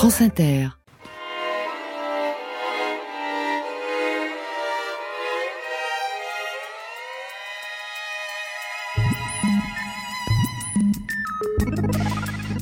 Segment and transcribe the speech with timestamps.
[0.00, 0.68] France Inter.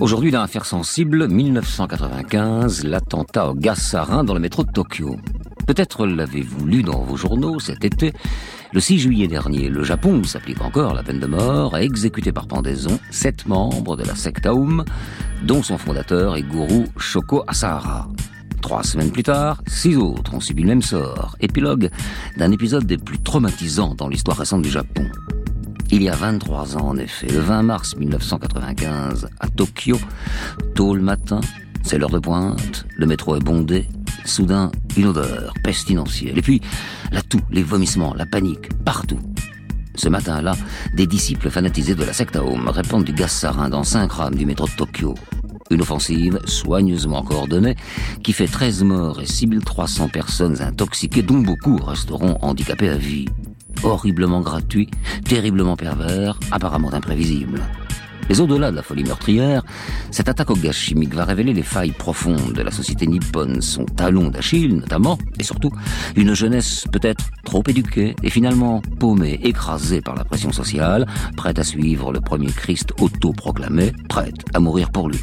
[0.00, 5.16] Aujourd'hui, dans Affaire sensible, 1995, l'attentat au gaz sarin dans le métro de Tokyo.
[5.68, 8.14] Peut-être l'avez-vous lu dans vos journaux cet été.
[8.72, 12.32] Le 6 juillet dernier, le Japon, où s'applique encore la peine de mort, a exécuté
[12.32, 14.84] par pendaison sept membres de la secte Aum,
[15.42, 18.08] dont son fondateur et gourou Shoko Asahara.
[18.60, 21.34] Trois semaines plus tard, six autres ont subi le même sort.
[21.40, 21.88] Épilogue
[22.36, 25.06] d'un épisode des plus traumatisants dans l'histoire récente du Japon.
[25.90, 29.96] Il y a 23 ans, en effet, le 20 mars 1995, à Tokyo,
[30.74, 31.40] tôt le matin,
[31.82, 33.88] c'est l'heure de pointe, le métro est bondé,
[34.28, 36.38] soudain, une odeur pestilentielle.
[36.38, 36.60] Et puis,
[37.12, 39.18] la toux, les vomissements, la panique, partout.
[39.94, 40.56] Ce matin-là,
[40.94, 44.46] des disciples fanatisés de la secte Aum répandent du gaz sarin dans cinq rames du
[44.46, 45.14] métro de Tokyo.
[45.70, 47.76] Une offensive soigneusement coordonnée
[48.22, 53.26] qui fait 13 morts et 6300 personnes intoxiquées dont beaucoup resteront handicapés à vie
[53.82, 54.88] horriblement gratuit,
[55.24, 57.62] terriblement pervers, apparemment imprévisible.
[58.28, 59.62] Mais au-delà de la folie meurtrière,
[60.10, 63.84] cette attaque au gaz chimique va révéler les failles profondes de la société nippone, son
[63.84, 65.70] talon d'Achille notamment, et surtout
[66.16, 71.06] une jeunesse peut-être trop éduquée et finalement paumée, écrasée par la pression sociale,
[71.36, 75.18] prête à suivre le premier Christ autoproclamé, prête à mourir pour lui.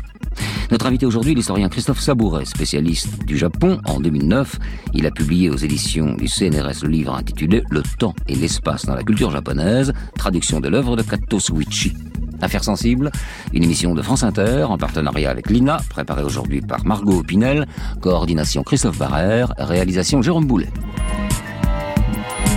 [0.71, 3.79] Notre invité aujourd'hui, l'historien Christophe Sabouret, spécialiste du Japon.
[3.85, 4.59] En 2009,
[4.93, 8.95] il a publié aux éditions du CNRS le livre intitulé Le temps et l'espace dans
[8.95, 11.93] la culture japonaise, traduction de l'œuvre de Kato Suichi.
[12.41, 13.11] Affaires sensibles,
[13.53, 17.65] une émission de France Inter en partenariat avec l'INA, préparée aujourd'hui par Margot Pinel,
[18.01, 20.69] coordination Christophe Barrère, réalisation Jérôme Boulet.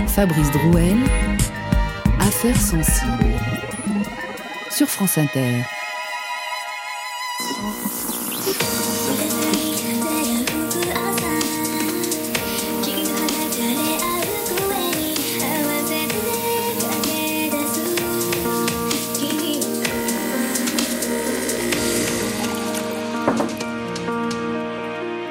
[0.07, 0.97] Fabrice Drouel,
[2.19, 3.35] Affaires sensibles.
[4.69, 5.63] Sur France Inter.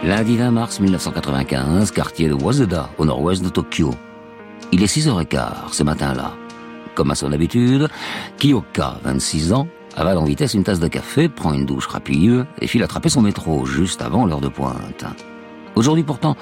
[0.09, 3.91] Lundi 20 mars 1995, quartier de Waseda, au nord-ouest de Tokyo.
[4.73, 6.33] Il est 6h15 ce matin-là.
[6.95, 7.91] Comme à son habitude,
[8.39, 12.67] Kiyoka, 26 ans, avale en vitesse une tasse de café, prend une douche rapide et
[12.67, 15.05] file attraper son métro juste avant l'heure de pointe.
[15.75, 16.39] Aujourd'hui pourtant,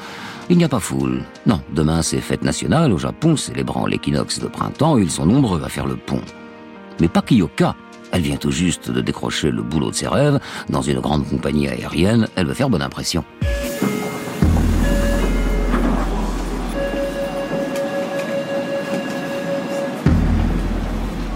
[0.49, 1.25] il n'y a pas foule.
[1.45, 5.61] Non, demain c'est fête nationale au Japon célébrant l'équinoxe de printemps et ils sont nombreux
[5.65, 6.23] à faire le pont.
[7.01, 7.75] Mais pas Kiyoka.
[8.13, 11.69] Elle vient tout juste de décrocher le boulot de ses rêves dans une grande compagnie
[11.69, 12.29] aérienne.
[12.37, 13.25] Elle veut faire bonne impression.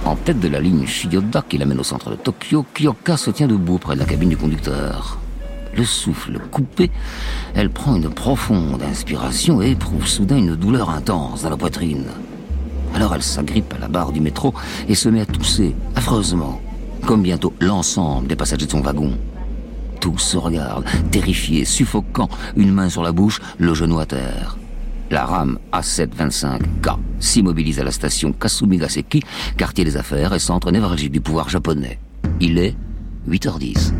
[0.04, 3.46] En tête de la ligne Shiyoda qui l'amène au centre de Tokyo, Kiyoka se tient
[3.46, 5.18] debout près de la cabine du conducteur.
[5.76, 6.90] Le souffle coupé,
[7.54, 12.06] elle prend une profonde inspiration et éprouve soudain une douleur intense dans la poitrine.
[12.94, 14.54] Alors elle s'agrippe à la barre du métro
[14.88, 16.60] et se met à tousser, affreusement,
[17.06, 19.16] comme bientôt l'ensemble des passagers de son wagon.
[20.00, 24.56] Tous se regardent, terrifiés, suffocants, une main sur la bouche, le genou à terre.
[25.10, 29.22] La rame A725K s'immobilise à la station Kasumigaseki,
[29.56, 31.98] quartier des affaires et centre névralgique du pouvoir japonais.
[32.40, 32.76] Il est
[33.28, 33.92] 8h10.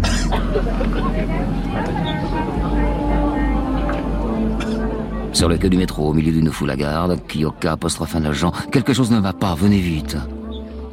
[5.33, 8.53] Sur le quai du métro, au milieu d'une foule à garde, Kiyoka apostrophe un agent.
[8.73, 10.17] Quelque chose ne va pas, venez vite.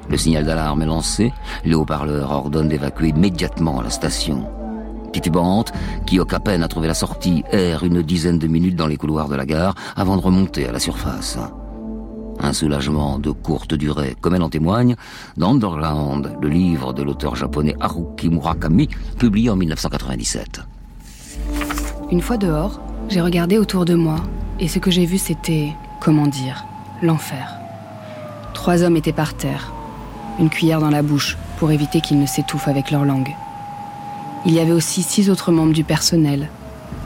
[0.09, 1.34] Le signal d'alarme est lancé.
[1.66, 4.48] Les haut-parleurs ordonnent d'évacuer immédiatement la station.
[5.12, 5.74] Titubante,
[6.06, 9.36] Kiyoka peine à trouver la sortie, erre une dizaine de minutes dans les couloirs de
[9.36, 11.38] la gare avant de remonter à la surface.
[12.40, 14.96] Un soulagement de courte durée, comme elle en témoigne,
[15.36, 18.88] dans Underground, le livre de l'auteur japonais Haruki Murakami,
[19.18, 20.62] publié en 1997.
[22.12, 24.18] Une fois dehors, j'ai regardé autour de moi,
[24.59, 26.66] et ce que j'ai vu, c'était, comment dire,
[27.01, 27.53] l'enfer.
[28.53, 29.72] Trois hommes étaient par terre,
[30.40, 33.35] une cuillère dans la bouche pour éviter qu'ils ne s'étouffent avec leur langue.
[34.45, 36.50] Il y avait aussi six autres membres du personnel,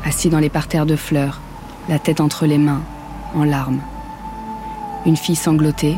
[0.03, 1.39] assis dans les parterres de fleurs,
[1.87, 2.81] la tête entre les mains,
[3.35, 3.81] en larmes.
[5.05, 5.97] Une fille sanglotée,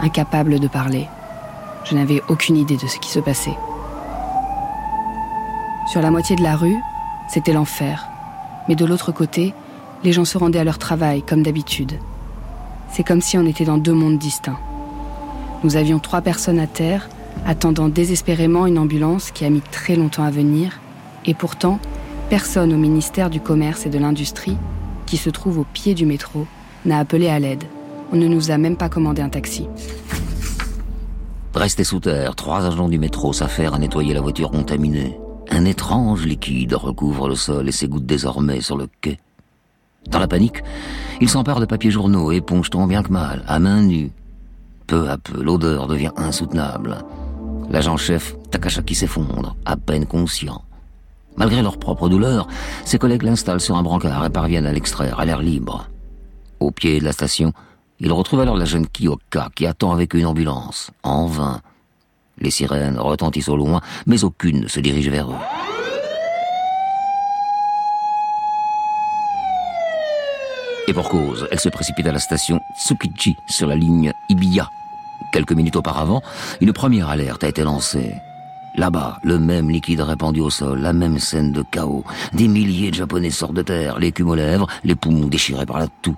[0.00, 1.08] incapable de parler.
[1.84, 3.56] Je n'avais aucune idée de ce qui se passait.
[5.86, 6.82] Sur la moitié de la rue,
[7.28, 8.08] c'était l'enfer.
[8.68, 9.54] Mais de l'autre côté,
[10.04, 11.92] les gens se rendaient à leur travail, comme d'habitude.
[12.90, 14.58] C'est comme si on était dans deux mondes distincts.
[15.64, 17.08] Nous avions trois personnes à terre,
[17.46, 20.80] attendant désespérément une ambulance qui a mis très longtemps à venir,
[21.24, 21.78] et pourtant,
[22.30, 24.56] personne au ministère du Commerce et de l'Industrie,
[25.06, 26.46] qui se trouve au pied du métro,
[26.84, 27.64] n'a appelé à l'aide.
[28.12, 29.66] On ne nous a même pas commandé un taxi.
[31.54, 35.18] Restés sous terre, trois agents du métro s'affairent à nettoyer la voiture contaminée.
[35.50, 39.18] Un étrange liquide recouvre le sol et s'égoutte désormais sur le quai.
[40.08, 40.62] Dans la panique,
[41.20, 44.12] il s'empare de papiers journaux, éponge tant bien que mal, à main nue.
[44.86, 46.98] Peu à peu, l'odeur devient insoutenable.
[47.70, 50.62] L'agent-chef Takashaki s'effondre, à peine conscient.
[51.36, 52.46] Malgré leur propre douleur,
[52.84, 55.88] ses collègues l'installent sur un brancard et parviennent à l'extraire à l'air libre.
[56.60, 57.52] Au pied de la station,
[57.98, 60.90] il retrouve alors la jeune Kiyoka qui attend avec une ambulance.
[61.02, 61.60] En vain.
[62.38, 65.34] Les sirènes retentissent au loin, mais aucune ne se dirige vers eux.
[70.88, 74.70] Et pour cause, elle se précipite à la station Tsukichi sur la ligne Ibiya.
[75.32, 76.22] Quelques minutes auparavant,
[76.60, 78.14] une première alerte a été lancée.
[78.76, 82.04] Là-bas, le même liquide répandu au sol, la même scène de chaos.
[82.34, 85.88] Des milliers de Japonais sortent de terre, l'écume aux lèvres, les poumons déchirés par la
[85.88, 86.16] toux.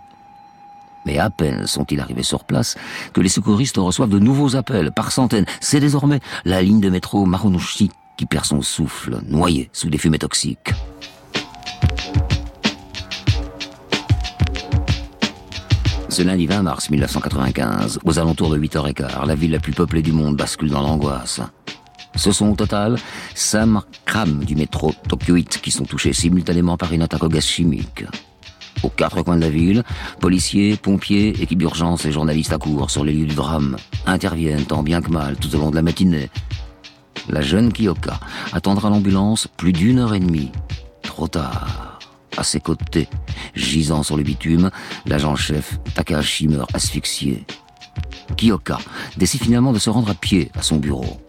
[1.09, 2.77] Mais à peine sont-ils arrivés sur place
[3.15, 5.47] que les secouristes reçoivent de nouveaux appels par centaines.
[5.59, 10.19] C'est désormais la ligne de métro Marunouchi qui perd son souffle, noyée sous des fumées
[10.19, 10.75] toxiques.
[16.11, 20.13] Ce lundi 20 mars 1995, aux alentours de 8h15, la ville la plus peuplée du
[20.13, 21.41] monde bascule dans l'angoisse.
[22.17, 22.99] Ce sont au total
[23.35, 27.47] cinq crams du métro Tokyo 8 qui sont touchés simultanément par une attaque au gaz
[27.47, 28.05] chimique.
[28.83, 29.83] Aux quatre coins de la ville,
[30.21, 33.77] policiers, pompiers, équipes d'urgence et journalistes accourent sur les lieux du drame,
[34.07, 36.31] interviennent tant bien que mal tout au long de la matinée.
[37.29, 38.21] La jeune Kiyoka
[38.53, 40.51] attendra l'ambulance plus d'une heure et demie.
[41.03, 41.99] Trop tard.
[42.37, 43.09] À ses côtés,
[43.55, 44.71] gisant sur le bitume,
[45.07, 47.45] l'agent-chef Takahashi meurt asphyxié.
[48.37, 48.79] Kiyoka
[49.17, 51.21] décide finalement de se rendre à pied à son bureau.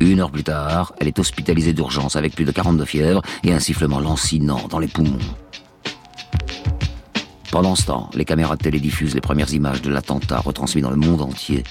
[0.00, 3.60] Une heure plus tard, elle est hospitalisée d'urgence avec plus de 42 fièvres et un
[3.60, 5.18] sifflement lancinant dans les poumons.
[7.52, 10.88] Pendant ce temps, les caméras de télé diffusent les premières images de l'attentat retransmis dans
[10.88, 11.64] le monde entier.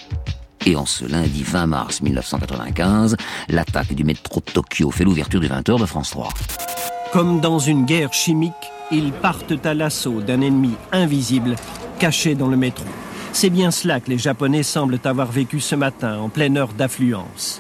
[0.68, 3.18] Et en ce lundi 20 mars 1995,
[3.50, 6.30] l'attaque du métro de Tokyo fait l'ouverture du 20h de France 3.
[7.12, 8.54] Comme dans une guerre chimique,
[8.92, 11.56] ils partent à l'assaut d'un ennemi invisible
[11.98, 12.86] caché dans le métro.
[13.34, 17.60] C'est bien cela que les Japonais semblent avoir vécu ce matin en pleine heure d'affluence.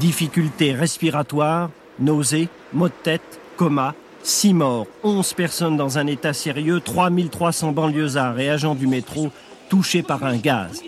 [0.00, 6.80] Difficultés respiratoires, nausées, maux de tête, coma, 6 morts, 11 personnes dans un état sérieux,
[6.80, 9.30] 3300 banlieusards et agents du métro
[9.68, 10.82] touchés par un gaz.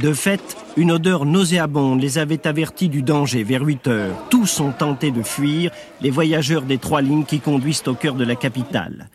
[0.00, 4.16] De fait, une odeur nauséabonde les avait avertis du danger vers 8 heures.
[4.28, 5.70] Tous ont tenté de fuir,
[6.02, 9.08] les voyageurs des trois lignes qui conduisent au cœur de la capitale.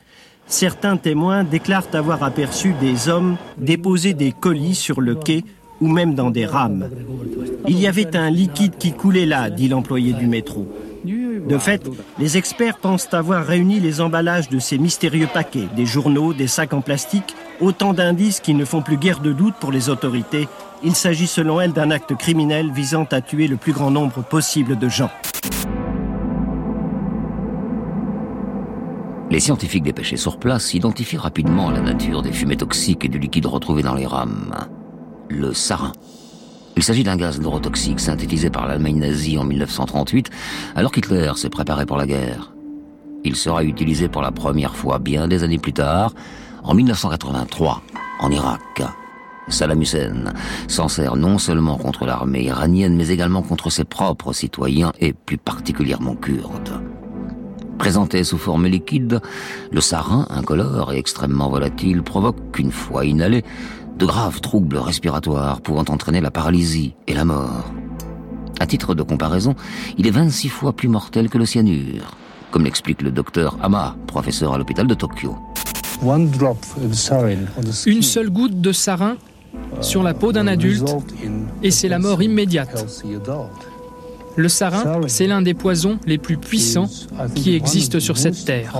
[0.47, 5.45] Certains témoins déclarent avoir aperçu des hommes déposer des colis sur le quai
[5.79, 6.89] ou même dans des rames.
[7.67, 10.67] Il y avait un liquide qui coulait là, dit l'employé du métro.
[11.03, 11.89] De fait,
[12.19, 16.74] les experts pensent avoir réuni les emballages de ces mystérieux paquets, des journaux, des sacs
[16.74, 20.48] en plastique, autant d'indices qui ne font plus guère de doute pour les autorités.
[20.83, 24.77] Il s'agit selon elles d'un acte criminel visant à tuer le plus grand nombre possible
[24.77, 25.12] de gens.
[29.31, 33.45] Les scientifiques dépêchés sur place identifient rapidement la nature des fumées toxiques et du liquide
[33.45, 34.54] retrouvé dans les rames.
[35.30, 35.94] Le sarin.
[36.77, 40.29] Il s'agit d'un gaz neurotoxique synthétisé par l'Allemagne nazie en 1938,
[40.75, 42.53] alors qu'Hitler s'est préparé pour la guerre.
[43.23, 46.13] Il sera utilisé pour la première fois bien des années plus tard,
[46.63, 47.81] en 1983,
[48.19, 48.83] en Irak.
[49.47, 50.33] Saddam Hussein
[50.68, 55.38] s'en sert non seulement contre l'armée iranienne, mais également contre ses propres citoyens et plus
[55.38, 56.81] particulièrement kurdes.
[57.77, 59.21] Présenté sous forme liquide,
[59.71, 63.44] le sarin, incolore et extrêmement volatile, provoque, une fois inhalé,
[64.01, 67.71] de graves troubles respiratoires pouvant entraîner la paralysie et la mort.
[68.59, 69.53] À titre de comparaison,
[69.99, 72.17] il est 26 fois plus mortel que le cyanure,
[72.49, 75.35] comme l'explique le docteur Ama, professeur à l'hôpital de Tokyo.
[77.85, 79.17] Une seule goutte de sarin
[79.81, 80.95] sur la peau d'un adulte
[81.61, 82.83] et c'est la mort immédiate.
[84.35, 86.89] Le sarin, c'est l'un des poisons les plus puissants
[87.35, 88.73] qui existent sur cette terre.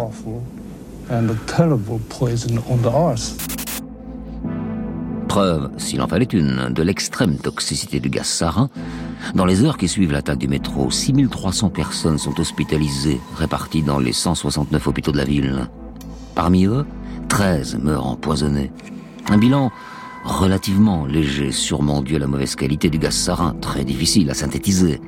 [5.32, 8.70] Preuve, s'il en fallait une, de l'extrême toxicité du gaz sarin.
[9.34, 14.12] Dans les heures qui suivent l'attaque du métro, 6300 personnes sont hospitalisées, réparties dans les
[14.12, 15.70] 169 hôpitaux de la ville.
[16.36, 16.86] Parmi eux,
[17.30, 18.74] 13 meurent empoisonnés.
[19.30, 19.72] Un bilan
[20.26, 25.00] relativement léger, sûrement dû à la mauvaise qualité du gaz sarin, très difficile à synthétiser.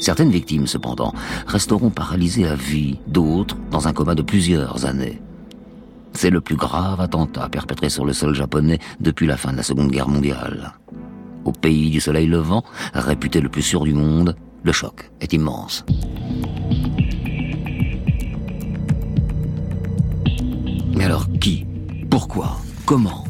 [0.00, 1.14] Certaines victimes, cependant,
[1.46, 5.22] resteront paralysées à vie, d'autres dans un coma de plusieurs années.
[6.14, 9.62] C'est le plus grave attentat perpétré sur le sol japonais depuis la fin de la
[9.62, 10.72] Seconde Guerre mondiale.
[11.44, 15.84] Au pays du soleil levant, réputé le plus sûr du monde, le choc est immense.
[20.94, 21.66] Mais alors qui
[22.08, 22.56] Pourquoi
[22.86, 23.24] Comment?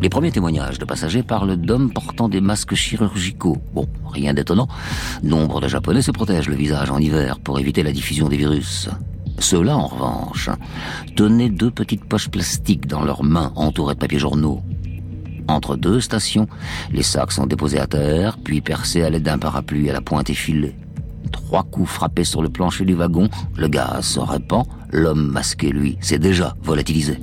[0.00, 3.58] Les premiers témoignages de passagers parlent d'hommes portant des masques chirurgicaux.
[3.74, 4.68] Bon, rien d'étonnant.
[5.22, 8.88] Nombre de Japonais se protègent le visage en hiver pour éviter la diffusion des virus.
[9.40, 10.50] Ceux-là, en revanche,
[11.16, 14.62] tenaient deux petites poches plastiques dans leurs mains entourées de papiers journaux.
[15.46, 16.46] Entre deux stations,
[16.92, 20.28] les sacs sont déposés à terre, puis percés à l'aide d'un parapluie à la pointe
[20.28, 20.76] effilée.
[21.32, 25.96] Trois coups frappés sur le plancher du wagon, le gaz se répand, l'homme masqué, lui,
[26.00, 27.18] s'est déjà volatilisé.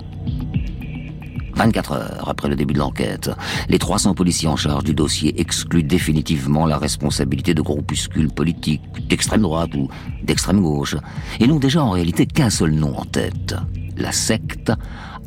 [1.55, 3.31] 24 heures après le début de l'enquête,
[3.69, 9.41] les 300 policiers en charge du dossier excluent définitivement la responsabilité de groupuscules politiques d'extrême
[9.41, 9.89] droite ou
[10.23, 10.95] d'extrême gauche,
[11.39, 13.55] et n'ont déjà en réalité qu'un seul nom en tête,
[13.97, 14.71] la secte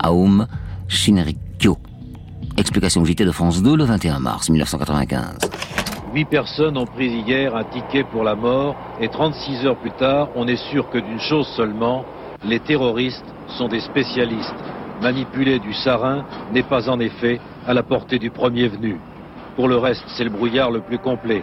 [0.05, 0.47] Aum
[0.87, 1.79] Shinrikyo.
[2.57, 5.39] Explication JT de France 2 le 21 mars 1995.
[6.15, 10.29] Huit personnes ont pris hier un ticket pour la mort et 36 heures plus tard,
[10.35, 12.05] on est sûr que d'une chose seulement,
[12.45, 13.25] les terroristes
[13.59, 14.55] sont des spécialistes
[15.01, 18.97] manipuler du sarin n'est pas en effet à la portée du premier venu.
[19.57, 21.43] Pour le reste, c'est le brouillard le plus complet.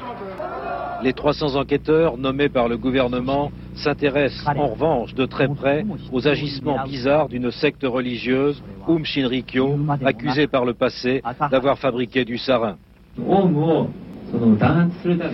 [1.03, 6.83] Les 300 enquêteurs nommés par le gouvernement s'intéressent en revanche de très près aux agissements
[6.85, 11.21] bizarres d'une secte religieuse, Um Shinrikyo, accusée par le passé
[11.51, 12.77] d'avoir fabriqué du sarin.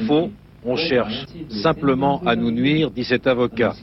[0.07, 0.29] Faux,
[0.65, 3.73] on cherche simplement à nous nuire, dit cet avocat.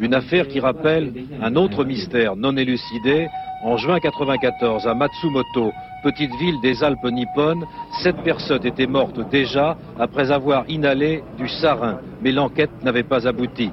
[0.00, 1.12] Une affaire qui rappelle
[1.42, 3.28] un autre mystère non élucidé.
[3.62, 5.70] En juin 1994, à Matsumoto,
[6.02, 7.66] petite ville des Alpes nippones,
[8.02, 12.00] sept personnes étaient mortes déjà après avoir inhalé du sarin.
[12.22, 13.70] Mais l'enquête n'avait pas abouti.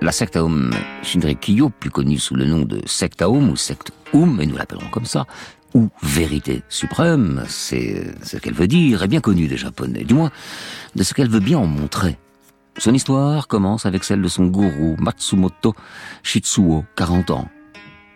[0.00, 4.40] La secte Aum Shinrikyo, plus connue sous le nom de secte Aum ou secte Aum,
[4.40, 5.26] et nous l'appellerons comme ça,
[5.74, 10.32] ou vérité suprême, c'est ce qu'elle veut dire, est bien connue des Japonais, du moins
[10.96, 12.18] de ce qu'elle veut bien en montrer.
[12.78, 15.74] Son histoire commence avec celle de son gourou Matsumoto
[16.22, 17.48] Shitsuo, 40 ans.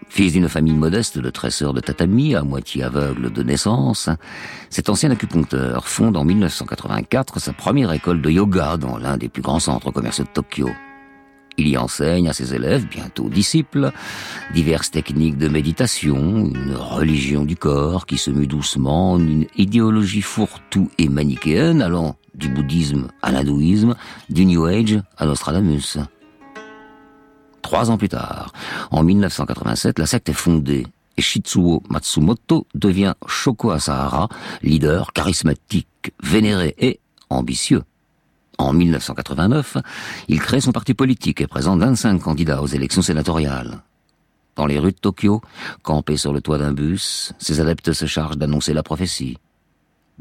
[0.08, 4.08] Fils d'une famille modeste de tresseurs de tatami, à moitié aveugle de naissance,
[4.70, 9.42] cet ancien acupuncteur fonde en 1984 sa première école de yoga dans l'un des plus
[9.42, 10.68] grands centres commerciaux de Tokyo.
[11.58, 13.92] Il y enseigne à ses élèves, bientôt disciples,
[14.54, 20.22] diverses techniques de méditation, une religion du corps qui se mue doucement en une idéologie
[20.22, 23.94] fourre-tout et manichéenne allant du bouddhisme à l'hindouisme,
[24.30, 25.98] du New Age à Nostradamus.
[27.60, 28.52] Trois ans plus tard,
[28.90, 34.28] en 1987, la secte est fondée et Shitsuo Matsumoto devient Shoko Asahara,
[34.62, 37.82] leader charismatique, vénéré et ambitieux.
[38.62, 39.78] En 1989,
[40.28, 43.82] il crée son parti politique et présente 25 candidats aux élections sénatoriales.
[44.54, 45.42] Dans les rues de Tokyo,
[45.82, 49.36] campés sur le toit d'un bus, ses adeptes se chargent d'annoncer la prophétie.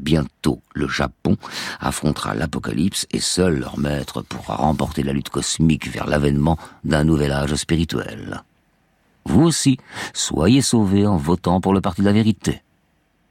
[0.00, 1.36] Bientôt, le Japon
[1.78, 7.30] affrontera l'apocalypse et seul leur maître pourra remporter la lutte cosmique vers l'avènement d'un nouvel
[7.30, 8.42] âge spirituel.
[9.24, 9.78] Vous aussi,
[10.14, 12.62] soyez sauvés en votant pour le Parti de la vérité.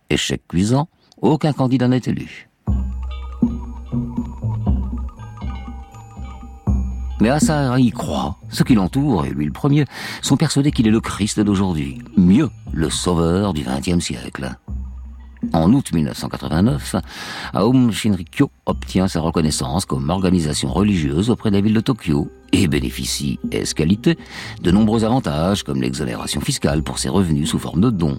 [0.10, 0.88] Échec cuisant,
[1.22, 2.50] aucun candidat n'est élu.
[7.22, 8.40] Mais Asahara y croit.
[8.50, 9.86] Ceux qui l'entourent, et lui le premier,
[10.24, 12.00] sont persuadés qu'il est le Christ d'aujourd'hui.
[12.18, 14.50] Mieux, le sauveur du XXe siècle.
[15.54, 16.96] En août 1989,
[17.54, 22.68] Aum Shinrikyo obtient sa reconnaissance comme organisation religieuse auprès de la ville de Tokyo et
[22.68, 24.18] bénéficie, est qualité,
[24.63, 28.18] de nombreux avantages comme l'exonération fiscale pour ses revenus sous forme de dons.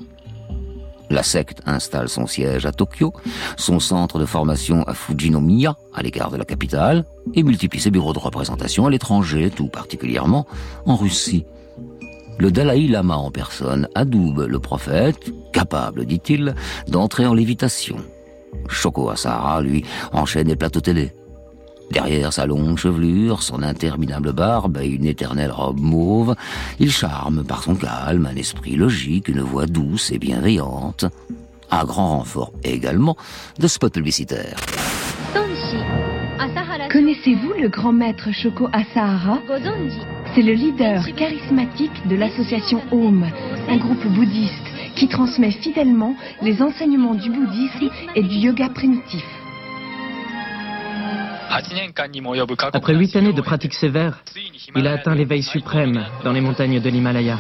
[1.12, 3.12] La secte installe son siège à Tokyo,
[3.58, 7.04] son centre de formation à Fujinomiya, à l'écart de la capitale,
[7.34, 10.46] et multiplie ses bureaux de représentation à l'étranger, tout particulièrement
[10.86, 11.44] en Russie.
[12.38, 16.54] Le Dalai Lama en personne adoube le prophète, capable, dit-il,
[16.88, 17.96] d'entrer en lévitation.
[18.68, 21.12] Shoko Asahara, lui, enchaîne les plateaux télé.
[21.92, 26.34] Derrière sa longue chevelure, son interminable barbe et une éternelle robe mauve,
[26.80, 31.04] il charme par son calme un esprit logique, une voix douce et bienveillante.
[31.70, 33.14] Un grand renfort également
[33.58, 34.56] de spots publicitaires.
[36.90, 39.40] Connaissez-vous le grand maître Shoko Asahara?
[40.34, 43.26] C'est le leader charismatique de l'association Om,
[43.68, 49.24] un groupe bouddhiste qui transmet fidèlement les enseignements du bouddhisme et du yoga primitif.
[52.72, 54.22] Après huit années de pratique sévère,
[54.74, 57.38] il a atteint l'éveil suprême dans les montagnes de l'Himalaya.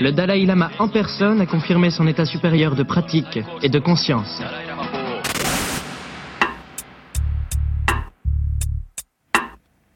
[0.00, 4.42] Le Dalai Lama en personne a confirmé son état supérieur de pratique et de conscience.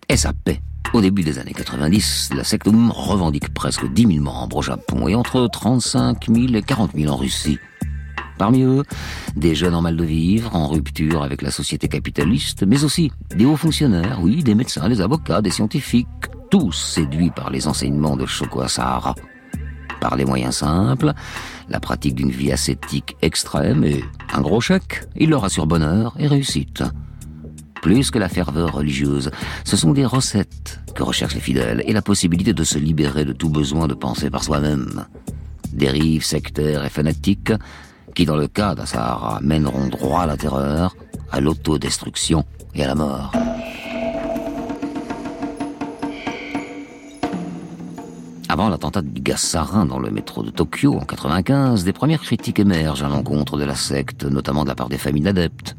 [0.08, 0.60] Et sa paix.
[0.92, 5.14] Au début des années 90, la secte revendique presque 10 000 membres au Japon et
[5.14, 7.58] entre 35 000 et 40 000 en Russie.
[8.38, 8.82] Parmi eux,
[9.34, 13.46] des jeunes en mal de vivre, en rupture avec la société capitaliste, mais aussi des
[13.46, 16.06] hauts fonctionnaires, oui, des médecins, des avocats, des scientifiques,
[16.50, 19.14] tous séduits par les enseignements de Shoko Asahara.
[20.00, 21.12] Par les moyens simples,
[21.68, 26.26] la pratique d'une vie ascétique extrême et un gros chèque, il leur assure bonheur et
[26.26, 26.84] réussite.
[27.82, 29.30] Plus que la ferveur religieuse,
[29.64, 33.32] ce sont des recettes que recherchent les fidèles et la possibilité de se libérer de
[33.32, 35.06] tout besoin de penser par soi-même.
[35.72, 37.52] Dérives sectaires et fanatiques
[38.16, 38.84] qui, dans le cas d'un
[39.42, 40.96] mèneront droit à la terreur,
[41.30, 42.44] à l'autodestruction
[42.74, 43.30] et à la mort.
[48.48, 52.58] Avant l'attentat du gaz sarin dans le métro de Tokyo en 95, des premières critiques
[52.58, 55.76] émergent à l'encontre de la secte, notamment de la part des familles d'adeptes.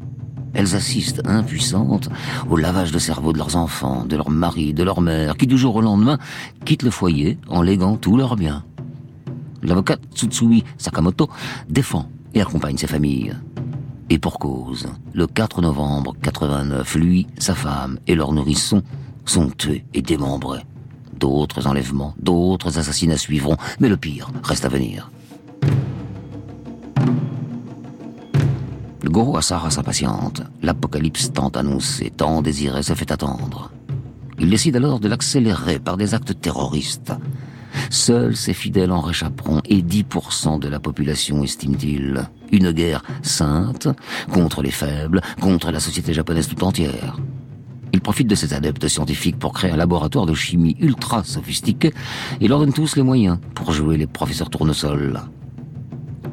[0.54, 2.08] Elles assistent, impuissantes,
[2.48, 5.58] au lavage de cerveau de leurs enfants, de leurs maris, de leurs mères, qui du
[5.58, 6.18] jour au lendemain
[6.64, 8.64] quittent le foyer en léguant tous leurs biens.
[9.62, 11.28] L'avocat Tsutsui Sakamoto
[11.68, 13.36] défend et accompagne ses familles.
[14.10, 18.82] Et pour cause, le 4 novembre 89, lui, sa femme et leurs nourrissons
[19.26, 20.64] sont tués et démembrés.
[21.18, 25.10] D'autres enlèvements, d'autres assassinats suivront, mais le pire reste à venir.
[29.02, 30.42] Le gourou Assara s'impatiente.
[30.62, 33.70] L'apocalypse tant annoncé, tant désiré, se fait attendre.
[34.38, 37.12] Il décide alors de l'accélérer par des actes terroristes.
[37.90, 42.28] Seuls ses fidèles en réchapperont et 10% de la population, estime-t-il.
[42.52, 43.88] Une guerre sainte
[44.32, 47.16] contre les faibles, contre la société japonaise tout entière.
[47.92, 51.92] Il profite de ses adeptes scientifiques pour créer un laboratoire de chimie ultra sophistiqué
[52.40, 55.20] et leur tous les moyens pour jouer les professeurs tournesol.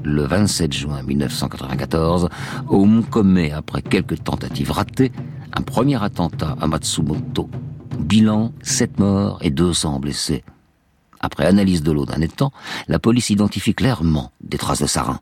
[0.04, 2.30] Le 27 juin 1994,
[2.70, 5.12] Oum commet, après quelques tentatives ratées,
[5.58, 7.50] un premier attentat à Matsumoto.
[8.00, 10.44] Bilan, 7 morts et 200 blessés.
[11.26, 12.52] Après analyse de l'eau d'un étang,
[12.88, 15.20] la police identifie clairement des traces de sarin.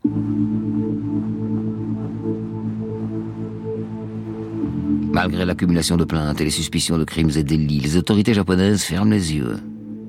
[5.12, 9.12] Malgré l'accumulation de plaintes et les suspicions de crimes et délits, les autorités japonaises ferment
[9.12, 9.56] les yeux.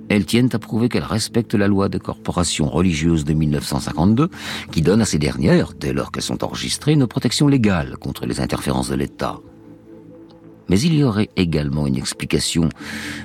[0.09, 4.29] Elles tiennent à prouver qu'elles respectent la loi des corporations religieuses de 1952,
[4.73, 8.41] qui donne à ces dernières, dès lors qu'elles sont enregistrées, une protection légale contre les
[8.41, 9.39] interférences de l'État.
[10.67, 12.67] Mais il y aurait également une explication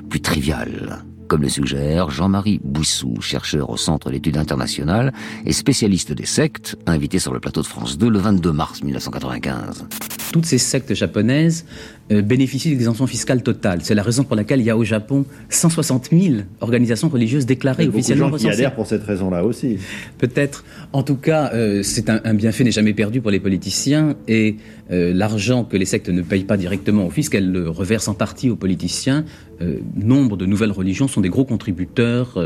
[0.09, 5.13] plus triviale comme le suggère Jean-Marie Bouissou, chercheur au Centre d'études internationales
[5.47, 9.87] et spécialiste des sectes, invité sur le plateau de France 2 le 22 mars 1995.
[10.33, 11.65] Toutes ces sectes japonaises
[12.13, 13.81] euh, bénéficient d'exemption fiscale totale.
[13.83, 17.89] C'est la raison pour laquelle il y a au Japon 160 000 organisations religieuses déclarées
[17.89, 18.45] officiellement recensées.
[18.45, 19.79] Il y adhèrent pour cette raison-là aussi.
[20.19, 20.65] Peut-être.
[20.93, 24.57] En tout cas, euh, c'est un, bienfait n'est jamais perdu pour les politiciens et
[24.93, 28.15] euh, l'argent que les sectes ne payent pas directement au fisc, elles le reversent en
[28.15, 29.25] partie aux politiciens.
[29.97, 32.39] nombre de nouvelles religions sont des gros contributeurs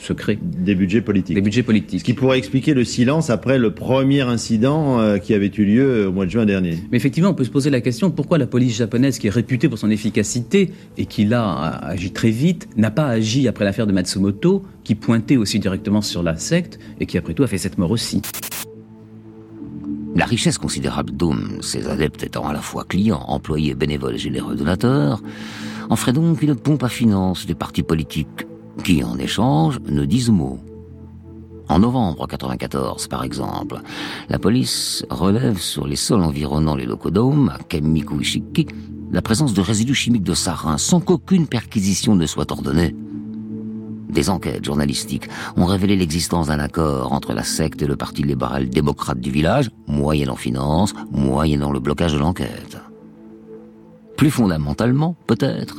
[0.00, 0.38] secret.
[0.40, 1.34] Des budgets politiques.
[1.34, 2.00] Des budgets politiques.
[2.00, 6.06] Ce qui pourrait expliquer le silence après le premier incident euh, qui avait eu lieu
[6.08, 6.78] au mois de juin dernier.
[6.90, 9.68] Mais effectivement, on peut se poser la question pourquoi la police japonaise, qui est réputée
[9.68, 13.92] pour son efficacité et qui là agi très vite, n'a pas agi après l'affaire de
[13.92, 17.78] Matsumoto, qui pointait aussi directement sur la secte et qui après tout a fait cette
[17.78, 18.22] mort aussi.
[20.16, 24.56] La richesse considérable d'Oum, ses adeptes étant à la fois clients, employés, bénévoles et généreux
[24.56, 25.22] donateurs,
[25.88, 28.46] en ferait donc une pompe à finances des partis politiques
[28.82, 30.58] qui, en échange, ne disent mot.
[31.68, 33.80] En novembre 1994, par exemple,
[34.28, 38.66] la police relève sur les sols environnant les locaux d'Aum, à Kemiku-Ishiki,
[39.12, 42.94] la présence de résidus chimiques de sarin sans qu'aucune perquisition ne soit ordonnée.
[44.08, 48.68] Des enquêtes journalistiques ont révélé l'existence d'un accord entre la secte et le parti libéral
[48.68, 52.78] démocrate du village, moyennant finance, moyennant le blocage de l'enquête.
[54.20, 55.76] Plus fondamentalement, peut-être,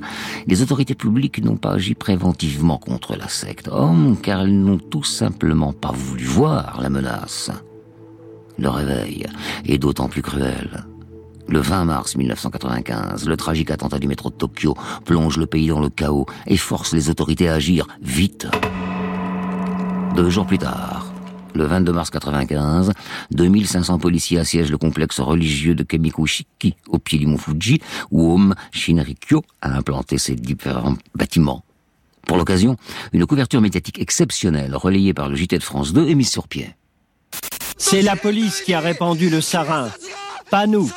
[0.47, 5.03] les autorités publiques n'ont pas agi préventivement contre la secte homme, car elles n'ont tout
[5.03, 7.51] simplement pas voulu voir la menace.
[8.57, 9.27] Le réveil
[9.67, 10.87] est d'autant plus cruel.
[11.49, 14.75] Le 20 mars 1995, le tragique attentat du métro de Tokyo
[15.05, 18.47] plonge le pays dans le chaos et force les autorités à agir vite.
[20.15, 21.10] Deux jours plus tard,
[21.53, 22.91] le 22 mars 95,
[23.31, 28.55] 2500 policiers assiègent le complexe religieux de Kemikushiki, au pied du mont Fuji, où Om
[28.71, 31.63] Shinrikyo a implanté ses différents bâtiments.
[32.25, 32.77] Pour l'occasion,
[33.13, 36.75] une couverture médiatique exceptionnelle, relayée par le JT de France 2, est mise sur pied.
[37.77, 39.89] C'est la police qui a répandu le sarin,
[40.49, 40.91] pas nous.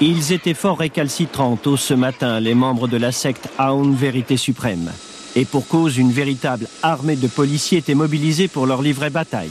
[0.00, 4.90] Ils étaient fort récalcitrants tôt ce matin, les membres de la secte Aoun Vérité Suprême.
[5.36, 9.50] Et pour cause, une véritable armée de policiers était mobilisée pour leur livrer bataille.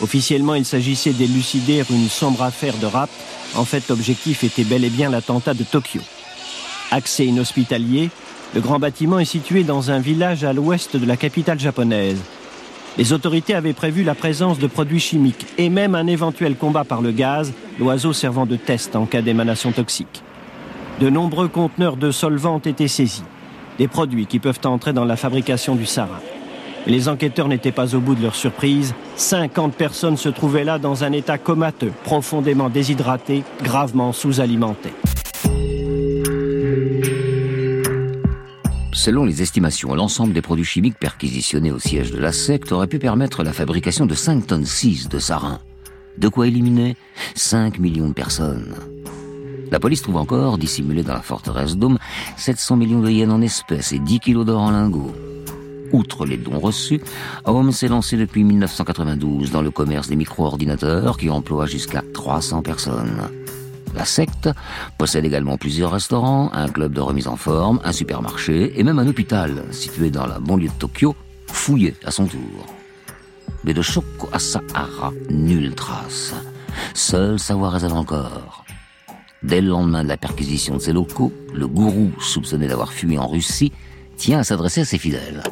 [0.00, 3.10] Officiellement, il s'agissait d'élucider une sombre affaire de rap.
[3.54, 6.00] En fait, l'objectif était bel et bien l'attentat de Tokyo.
[6.90, 8.10] Accès inhospitalier,
[8.54, 12.18] le grand bâtiment est situé dans un village à l'ouest de la capitale japonaise.
[12.98, 17.02] Les autorités avaient prévu la présence de produits chimiques et même un éventuel combat par
[17.02, 20.22] le gaz, l'oiseau servant de test en cas d'émanation toxique.
[20.98, 23.22] De nombreux conteneurs de solvants ont été saisis.
[23.80, 26.20] Des produits qui peuvent entrer dans la fabrication du sarin.
[26.86, 28.94] Les enquêteurs n'étaient pas au bout de leur surprise.
[29.16, 34.92] 50 personnes se trouvaient là dans un état comateux, profondément déshydratés, gravement sous-alimentés.
[38.92, 42.98] Selon les estimations, l'ensemble des produits chimiques perquisitionnés au siège de la secte aurait pu
[42.98, 45.58] permettre la fabrication de 5 tonnes 6 de sarin.
[46.18, 46.96] De quoi éliminer
[47.34, 48.74] 5 millions de personnes.
[49.70, 51.98] La police trouve encore, dissimulé dans la forteresse d'Homme,
[52.36, 55.14] 700 millions de yens en espèces et 10 kilos d'or en lingots.
[55.92, 57.00] Outre les dons reçus,
[57.44, 63.28] Holmes s'est lancé depuis 1992 dans le commerce des micro-ordinateurs qui emploie jusqu'à 300 personnes.
[63.94, 64.48] La secte
[64.98, 69.06] possède également plusieurs restaurants, un club de remise en forme, un supermarché et même un
[69.06, 71.16] hôpital situé dans la banlieue de Tokyo,
[71.48, 72.66] fouillé à son tour.
[73.64, 76.34] Mais de Shoko Asahara, nulle trace.
[76.94, 78.59] Seul savoir résonne encore.
[79.42, 83.26] Dès le lendemain de la perquisition de ses locaux, le gourou, soupçonné d'avoir fui en
[83.26, 83.72] Russie,
[84.16, 85.42] tient à s'adresser à ses fidèles.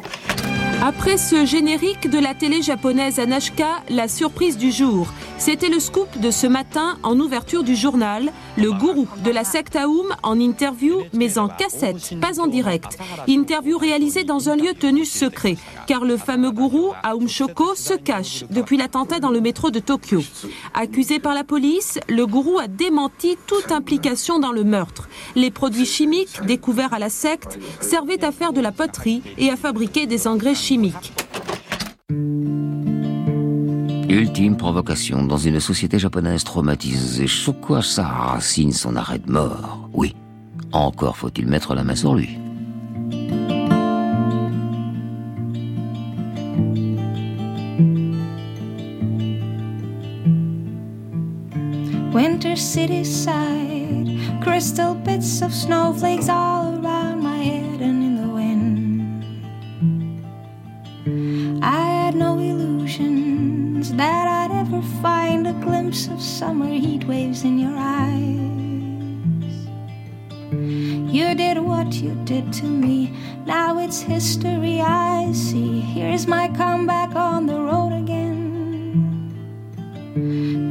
[0.81, 5.11] Après ce générique de la télé japonaise Anashka, la surprise du jour.
[5.37, 8.31] C'était le scoop de ce matin en ouverture du journal.
[8.57, 12.97] Le gourou de la secte Aoum en interview, mais en cassette, pas en direct.
[13.27, 18.45] Interview réalisée dans un lieu tenu secret, car le fameux gourou Aoum Shoko se cache
[18.49, 20.21] depuis l'attentat dans le métro de Tokyo.
[20.73, 25.09] Accusé par la police, le gourou a démenti toute implication dans le meurtre.
[25.35, 29.57] Les produits chimiques découverts à la secte servaient à faire de la poterie et à
[29.57, 30.68] fabriquer des engrais chimiques
[34.07, 37.25] Ultime provocation dans une société japonaise traumatisée.
[37.25, 39.89] Shoko Asahara signe son arrêt de mort.
[39.93, 40.15] Oui,
[40.71, 42.37] encore faut-il mettre la main sur lui.
[52.13, 56.78] Winter city side, crystal bits of snowflakes all
[63.99, 68.37] that I'd ever find a glimpse of summer heat waves in your eyes.
[71.13, 73.13] You did what you did to me,
[73.45, 75.81] now it's history I see.
[75.81, 79.33] Here's my comeback on the road again.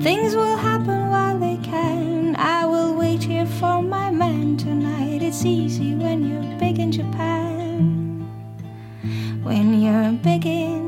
[0.03, 2.35] Things will happen while they can.
[2.37, 5.21] I will wait here for my man tonight.
[5.21, 8.23] It's easy when you're big in Japan.
[9.43, 10.88] When you're big in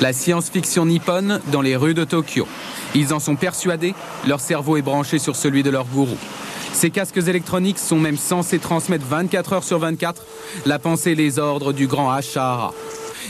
[0.00, 2.48] La science-fiction nippone dans les rues de Tokyo.
[2.94, 3.94] Ils en sont persuadés,
[4.26, 6.16] leur cerveau est branché sur celui de leur gourou.
[6.72, 10.22] Ces casques électroniques sont même censés transmettre 24 heures sur 24
[10.64, 12.72] la pensée et les ordres du grand Ashara.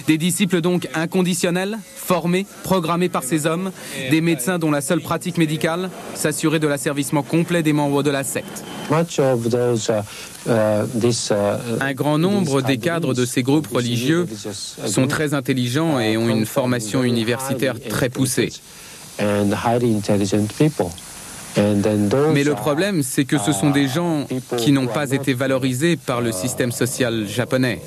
[0.06, 3.72] Des disciples donc inconditionnels, formés, programmés par ces hommes,
[4.10, 8.24] des médecins dont la seule pratique médicale, s'assurer de l'asservissement complet des membres de la
[8.24, 8.64] secte.
[11.80, 14.26] Un grand nombre des cadres de ces groupes religieux
[14.86, 18.52] sont très intelligents et ont une formation universitaire très poussée.
[21.56, 24.26] Mais le problème, c'est que ce sont des gens
[24.56, 27.80] qui n'ont pas été valorisés par le système social japonais.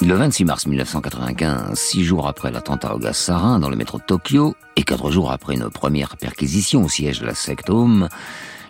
[0.00, 4.04] Le 26 mars 1995, six jours après l'attentat au gaz sarin dans le métro de
[4.04, 8.08] Tokyo, et quatre jours après une première perquisition au siège de la secte Home,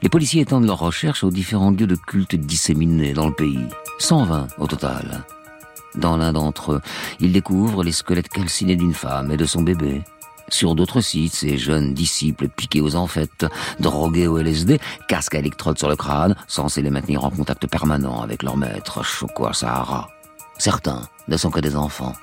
[0.03, 3.67] Les policiers étendent leurs recherches aux différents lieux de culte disséminés dans le pays.
[3.99, 5.25] 120 au total.
[5.95, 6.81] Dans l'un d'entre eux,
[7.21, 10.03] ils découvrent les squelettes calcinés d'une femme et de son bébé.
[10.49, 13.47] Sur d'autres sites, ces jeunes disciples piqués aux enfêtes,
[13.81, 14.79] drogués au LSD,
[15.09, 19.03] casques à électrodes sur le crâne, censés les maintenir en contact permanent avec leur maître,
[19.03, 20.09] Choco Sahara.
[20.59, 22.15] Certains ne sont que des enfants.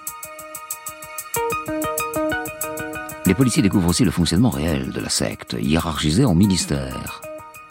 [3.26, 7.22] Les policiers découvrent aussi le fonctionnement réel de la secte, hiérarchisée en ministères.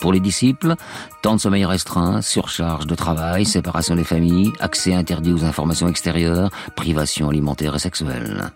[0.01, 0.75] Pour les disciples,
[1.23, 6.51] temps de sommeil restreint, surcharge de travail, séparation des familles, accès interdit aux informations extérieures,
[6.75, 8.51] privation alimentaire et sexuelle.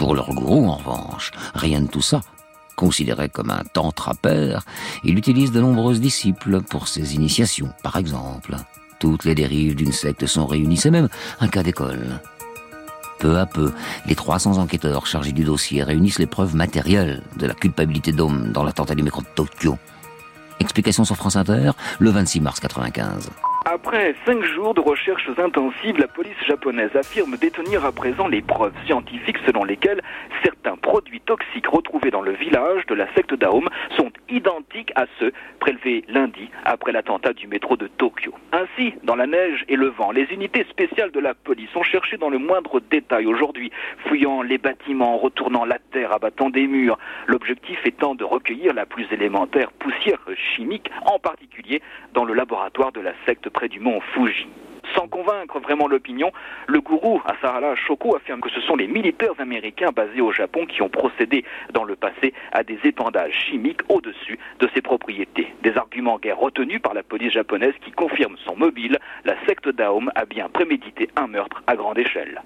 [0.00, 2.22] Pour leur gourou, en revanche, rien de tout ça.
[2.74, 4.64] Considéré comme un tantra père,
[5.04, 8.56] il utilise de nombreuses disciples pour ses initiations, par exemple.
[8.98, 12.18] Toutes les dérives d'une secte sont réunies, c'est même un cas d'école.
[13.18, 13.74] Peu à peu,
[14.06, 18.64] les 300 enquêteurs chargés du dossier réunissent les preuves matérielles de la culpabilité d'homme dans
[18.64, 19.76] l'attentat du métro de Tokyo.
[20.60, 23.28] Explication sur France Inter, le 26 mars 95.
[23.72, 28.74] Après cinq jours de recherches intensives, la police japonaise affirme détenir à présent les preuves
[28.84, 30.02] scientifiques selon lesquelles
[30.42, 35.32] certains produits toxiques retrouvés dans le village de la secte d'Aum sont identiques à ceux
[35.60, 38.34] prélevés lundi après l'attentat du métro de Tokyo.
[38.50, 42.16] Ainsi, dans la neige et le vent, les unités spéciales de la police ont cherché
[42.16, 43.70] dans le moindre détail aujourd'hui,
[44.08, 49.06] fouillant les bâtiments, retournant la terre, abattant des murs, l'objectif étant de recueillir la plus
[49.12, 50.18] élémentaire poussière
[50.56, 51.82] chimique, en particulier
[52.14, 54.46] dans le laboratoire de la secte du mont Fuji.
[54.94, 56.32] Sans convaincre vraiment l'opinion,
[56.66, 60.82] le gourou Asahara Shoko affirme que ce sont les militaires américains basés au Japon qui
[60.82, 65.54] ont procédé dans le passé à des épandages chimiques au-dessus de ses propriétés.
[65.62, 70.10] Des arguments guère retenus par la police japonaise qui confirme son mobile, la secte d'Aum
[70.14, 72.42] a bien prémédité un meurtre à grande échelle.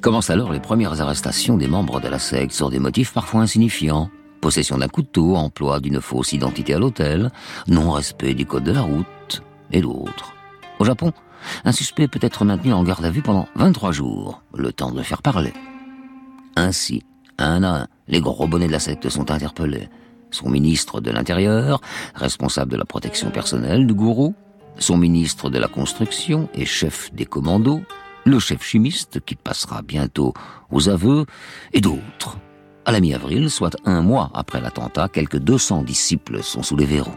[0.00, 4.08] Commencent alors les premières arrestations des membres de la secte sur des motifs parfois insignifiants
[4.40, 7.30] possession d'un couteau, emploi d'une fausse identité à l'hôtel,
[7.66, 10.34] non-respect du code de la route, et d'autres.
[10.78, 11.12] Au Japon,
[11.64, 14.98] un suspect peut être maintenu en garde à vue pendant 23 jours, le temps de
[14.98, 15.52] le faire parler.
[16.56, 17.02] Ainsi,
[17.38, 19.88] un à un, les gros bonnets de la secte sont interpellés.
[20.30, 21.80] Son ministre de l'Intérieur,
[22.14, 24.34] responsable de la protection personnelle du gourou,
[24.78, 27.82] son ministre de la Construction et chef des commandos,
[28.24, 30.34] le chef chimiste qui passera bientôt
[30.70, 31.24] aux aveux,
[31.72, 32.38] et d'autres.
[32.88, 37.14] À la mi-avril, soit un mois après l'attentat, quelques 200 disciples sont sous les verrous.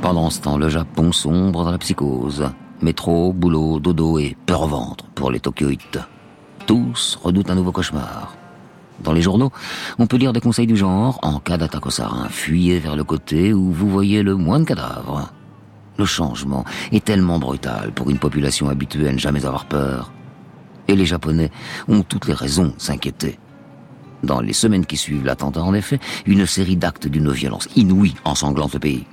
[0.00, 2.48] Pendant ce temps, le Japon sombre dans la psychose.
[2.80, 5.98] Métro, boulot, dodo et peur au ventre pour les Tokyoïtes.
[6.68, 8.36] Tous redoutent un nouveau cauchemar.
[9.02, 9.50] Dans les journaux,
[9.98, 13.02] on peut lire des conseils du genre, en cas d'attaque au sarin, fuyez vers le
[13.02, 15.32] côté où vous voyez le moins de cadavres.
[15.98, 20.12] Le changement est tellement brutal pour une population habituée à ne jamais avoir peur
[20.88, 21.50] et les Japonais
[21.86, 23.38] ont toutes les raisons de s'inquiéter.
[24.24, 28.74] Dans les semaines qui suivent l'attentat, en effet, une série d'actes d'une violence inouïe ensanglante
[28.74, 29.06] le pays.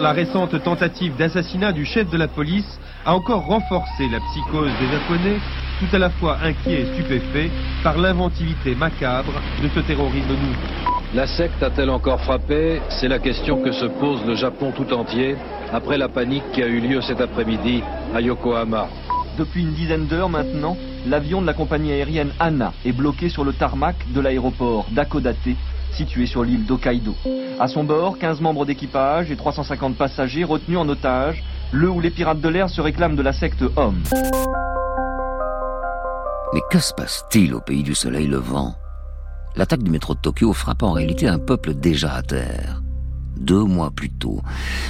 [0.00, 4.90] La récente tentative d'assassinat du chef de la police a encore renforcé la psychose des
[4.90, 5.38] Japonais,
[5.80, 7.50] tout à la fois inquiets et stupéfaits
[7.82, 10.92] par l'inventivité macabre de ce terrorisme nouveau.
[11.14, 12.80] La secte a-t-elle encore frappé?
[12.88, 15.36] C'est la question que se pose le Japon tout entier
[15.72, 17.82] après la panique qui a eu lieu cet après-midi
[18.14, 18.88] à Yokohama.
[19.36, 23.52] Depuis une dizaine d'heures maintenant, l'avion de la compagnie aérienne ANA est bloqué sur le
[23.52, 25.56] tarmac de l'aéroport d'Akodate,
[25.92, 27.14] situé sur l'île d'Hokkaido.
[27.60, 32.10] À son bord, 15 membres d'équipage et 350 passagers retenus en otage, le ou les
[32.10, 34.02] pirates de l'air se réclament de la secte Homme.
[36.54, 38.74] Mais que se passe-t-il au pays du soleil levant?
[39.56, 42.81] L'attaque du métro de Tokyo frappe en réalité un peuple déjà à terre
[43.42, 44.40] deux mois plus tôt,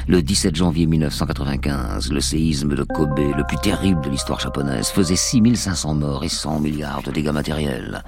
[0.07, 5.17] le 17 janvier 1995, le séisme de Kobe, le plus terrible de l'histoire japonaise, faisait
[5.17, 8.05] 6500 morts et 100 milliards de dégâts matériels.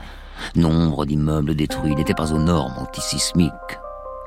[0.57, 3.53] Nombre d'immeubles détruits n'étaient pas aux normes antisismiques.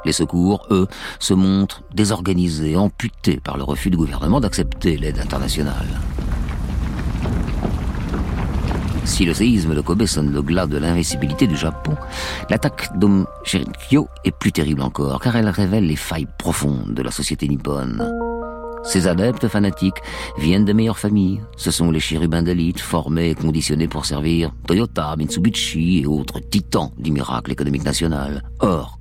[0.05, 0.87] Les secours, eux,
[1.19, 5.87] se montrent désorganisés, amputés par le refus du gouvernement d'accepter l'aide internationale.
[9.07, 11.95] Si le séisme de Kobe sonne le glas de l'invincibilité du Japon,
[12.49, 13.25] l'attaque d'Om
[14.25, 18.11] est plus terrible encore, car elle révèle les failles profondes de la société nippone.
[18.83, 20.01] Ces adeptes fanatiques
[20.37, 21.41] viennent de meilleures familles.
[21.55, 26.91] Ce sont les chérubins d'élite formés et conditionnés pour servir Toyota, Mitsubishi et autres titans
[26.97, 28.43] du miracle économique national.
[28.59, 28.99] Or,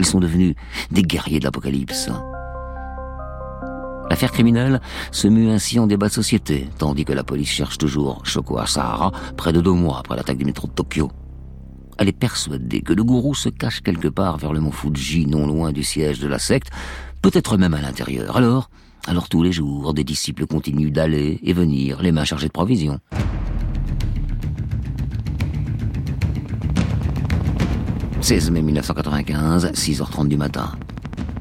[0.00, 0.54] ils sont devenus
[0.90, 2.10] des guerriers de l'apocalypse.
[4.10, 4.80] L'affaire criminelle
[5.12, 9.12] se mue ainsi en débat de société, tandis que la police cherche toujours Shoko Asahara,
[9.36, 11.10] près de deux mois après l'attaque du métro de Tokyo.
[11.98, 15.46] Elle est persuadée que le gourou se cache quelque part vers le mont Fuji, non
[15.46, 16.70] loin du siège de la secte,
[17.22, 18.36] peut-être même à l'intérieur.
[18.36, 18.70] Alors,
[19.06, 23.00] alors tous les jours, des disciples continuent d'aller et venir, les mains chargées de provisions.
[28.20, 30.72] 16 mai 1995, 6h30 du matin.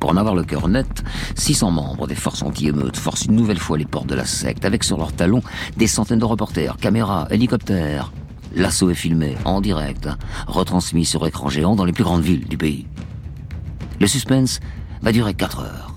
[0.07, 1.03] Pour en avoir le cœur net,
[1.35, 4.85] 600 membres des forces anti-émeutes forcent une nouvelle fois les portes de la secte, avec
[4.85, 5.41] sur leurs talons
[5.75, 8.13] des centaines de reporters, caméras, hélicoptères.
[8.55, 10.07] L'assaut est filmé en direct,
[10.47, 12.87] retransmis sur écran géant dans les plus grandes villes du pays.
[13.99, 14.61] Le suspense
[15.01, 15.93] va durer 4 heures.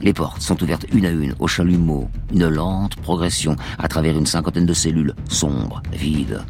[0.00, 4.24] Les portes sont ouvertes une à une au chalumeau, une lente progression à travers une
[4.24, 6.40] cinquantaine de cellules sombres, vides.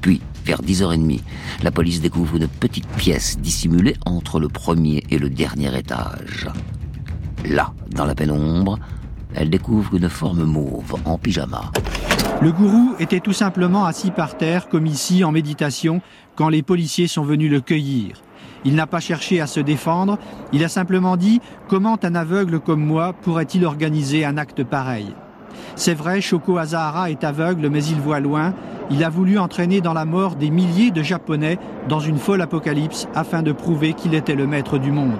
[0.00, 1.20] Puis, vers 10h30,
[1.62, 6.48] la police découvre une petite pièce dissimulée entre le premier et le dernier étage.
[7.44, 8.78] Là, dans la pénombre,
[9.34, 11.70] elle découvre une forme mauve en pyjama.
[12.40, 16.00] Le gourou était tout simplement assis par terre, comme ici, en méditation,
[16.34, 18.22] quand les policiers sont venus le cueillir.
[18.64, 20.18] Il n'a pas cherché à se défendre,
[20.52, 25.14] il a simplement dit comment un aveugle comme moi pourrait-il organiser un acte pareil?
[25.74, 28.54] C'est vrai, Shoko Azahara est aveugle, mais il voit loin.
[28.92, 33.08] Il a voulu entraîner dans la mort des milliers de Japonais dans une folle apocalypse
[33.14, 35.16] afin de prouver qu'il était le maître du monde.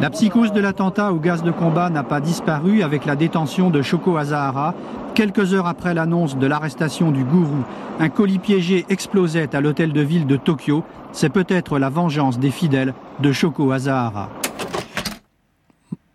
[0.00, 3.82] La psychose de l'attentat au gaz de combat n'a pas disparu avec la détention de
[3.82, 4.74] Shoko Azahara.
[5.14, 7.64] Quelques heures après l'annonce de l'arrestation du gourou,
[8.00, 10.84] un colis piégé explosait à l'hôtel de ville de Tokyo.
[11.12, 14.30] C'est peut-être la vengeance des fidèles de Shoko Azahara.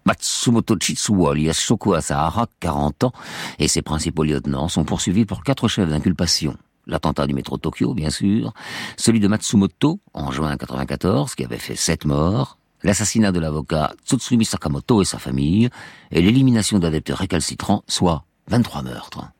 [0.05, 3.11] Matsumoto Chitsuo, alias Shoko Asahara, 40 ans,
[3.59, 6.55] et ses principaux lieutenants sont poursuivis pour quatre chefs d'inculpation.
[6.87, 8.53] L'attentat du métro Tokyo, bien sûr,
[8.97, 14.45] celui de Matsumoto, en juin 94, qui avait fait sept morts, l'assassinat de l'avocat Tsutsumi
[14.45, 15.69] Sakamoto et sa famille,
[16.11, 19.31] et l'élimination d'adeptes récalcitrants, soit 23 meurtres.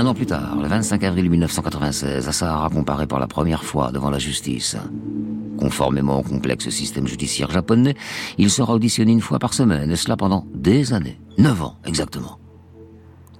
[0.00, 4.08] Un an plus tard, le 25 avril 1996, Asahara comparé pour la première fois devant
[4.08, 4.74] la justice.
[5.58, 7.94] Conformément au complexe système judiciaire japonais,
[8.38, 11.20] il sera auditionné une fois par semaine, et cela pendant des années.
[11.36, 12.38] Neuf ans, exactement.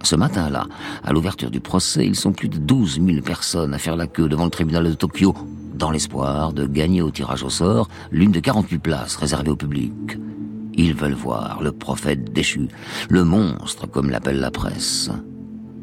[0.03, 0.66] Ce matin-là,
[1.03, 4.29] à l'ouverture du procès, ils sont plus de 12 000 personnes à faire la queue
[4.29, 5.35] devant le tribunal de Tokyo,
[5.75, 9.94] dans l'espoir de gagner au tirage au sort l'une de 48 places réservées au public.
[10.75, 12.68] Ils veulent voir le prophète déchu,
[13.09, 15.11] le monstre comme l'appelle la presse.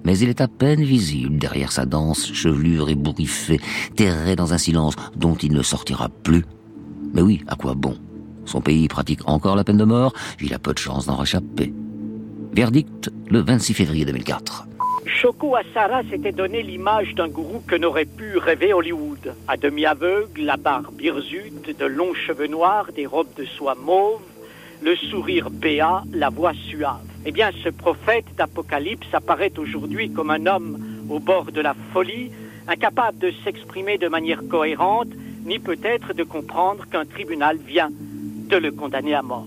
[0.07, 3.59] Mais il est à peine visible derrière sa dense chevelure ébouriffée,
[3.97, 6.45] terré dans un silence dont il ne sortira plus.
[7.13, 7.97] Mais oui, à quoi bon?
[8.45, 11.73] Son pays pratique encore la peine de mort, il a peu de chance d'en réchapper.
[12.53, 14.69] Verdict le 26 février 2004.
[15.07, 19.35] Shoko Asara s'était donné l'image d'un gourou que n'aurait pu rêver Hollywood.
[19.49, 24.21] À demi aveugle, la barbe hirsute, de longs cheveux noirs, des robes de soie mauve,
[24.81, 27.06] le sourire béat, la voix suave.
[27.29, 32.31] Eh bien, ce prophète d'Apocalypse apparaît aujourd'hui comme un homme au bord de la folie,
[32.69, 35.09] incapable de s'exprimer de manière cohérente,
[35.43, 39.45] ni peut-être de comprendre qu'un tribunal vient de le condamner à mort.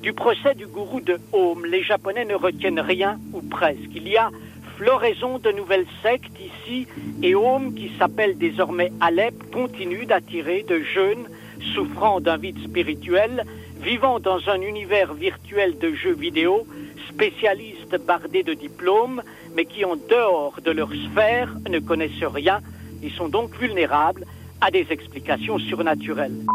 [0.00, 3.94] Du procès du gourou de Home, les Japonais ne retiennent rien, ou presque.
[3.94, 4.30] Il y a
[4.78, 6.86] floraison de nouvelles sectes ici,
[7.22, 11.26] et Home, qui s'appelle désormais Alep, continue d'attirer de jeunes
[11.74, 13.44] souffrant d'un vide spirituel,
[13.82, 16.66] vivant dans un univers virtuel de jeux vidéo,
[17.12, 19.22] spécialistes bardés de diplômes,
[19.54, 22.60] mais qui en dehors de leur sphère ne connaissent rien
[23.02, 24.24] et sont donc vulnérables
[24.60, 26.46] à des explications surnaturelles.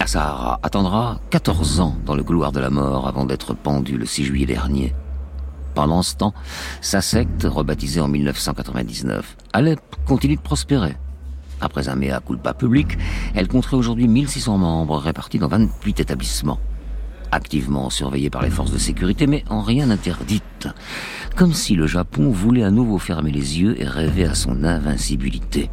[0.00, 4.24] Asahara attendra 14 ans dans le couloir de la mort avant d'être pendu le 6
[4.24, 4.94] juillet dernier.
[5.74, 6.34] Pendant ce temps,
[6.80, 10.96] sa secte, rebaptisée en 1999, Alep, continue de prospérer.
[11.60, 12.98] Après un mea culpa public,
[13.34, 16.60] elle compterait aujourd'hui 1600 membres répartis dans 28 établissements.
[17.30, 20.68] Activement surveillés par les forces de sécurité, mais en rien interdite.
[21.36, 25.70] Comme si le Japon voulait à nouveau fermer les yeux et rêver à son invincibilité.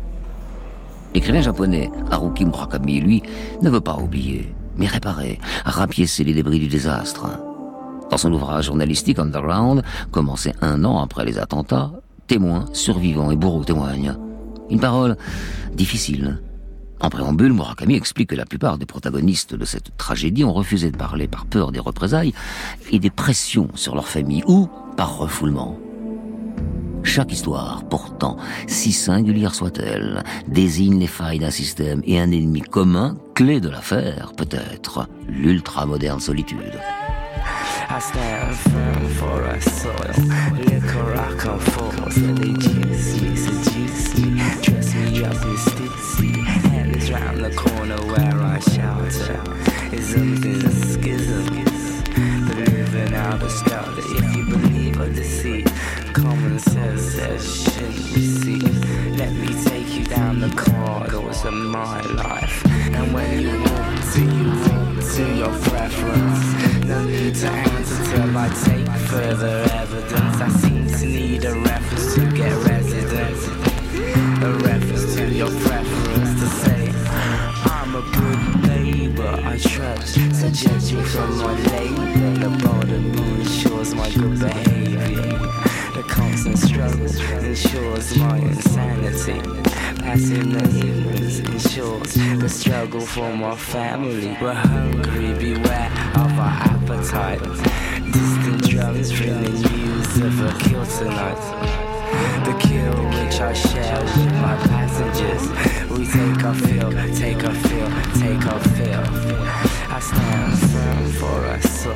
[1.14, 3.24] L'écrivain japonais Haruki Murakami, lui,
[3.62, 7.40] ne veut pas oublier, mais réparer, rapiécer les débris du désastre.
[8.10, 11.92] Dans son ouvrage journalistique Underground, commencé un an après les attentats,
[12.28, 14.18] témoins, survivants et bourreaux témoignent.
[14.70, 15.18] Une parole
[15.74, 16.40] difficile.
[17.02, 20.98] En préambule, Murakami explique que la plupart des protagonistes de cette tragédie ont refusé de
[20.98, 22.34] parler par peur des représailles
[22.92, 25.78] et des pressions sur leur famille ou par refoulement.
[27.04, 33.18] Chaque histoire, pourtant, si singulière soit-elle, désigne les failles d'un système et un ennemi commun,
[33.36, 36.80] clé de l'affaire, peut-être, l'ultra-moderne solitude.
[45.36, 46.46] Stitsy.
[46.72, 49.42] And it's round the corner where I shelter.
[49.94, 51.46] Isms is a schism.
[52.48, 55.68] Believing out the scout if you believe or deceit.
[56.14, 59.18] Common sense says shouldn't receive.
[59.18, 62.66] Let me take you down the corridors of my life.
[62.66, 66.86] And when you walk to, you walk to your preference.
[66.86, 70.42] No need to answer till I take take further evidence.
[70.42, 72.65] I seem to need a reference to get
[80.46, 85.40] So judging from my labor, the border ensures my good behavior.
[85.96, 87.08] The constant struggle
[87.44, 89.42] ensures my insanity.
[89.98, 94.38] Passing the evenings ensures the struggle for my family.
[94.40, 97.42] We're hungry, beware of our appetite.
[98.12, 101.42] Distant drums bringing news of a kill tonight.
[102.46, 105.90] The kill which I share with my passengers.
[105.90, 109.45] We take our fill, take our fill, take our fill.
[109.96, 111.96] I stand firm for our soil.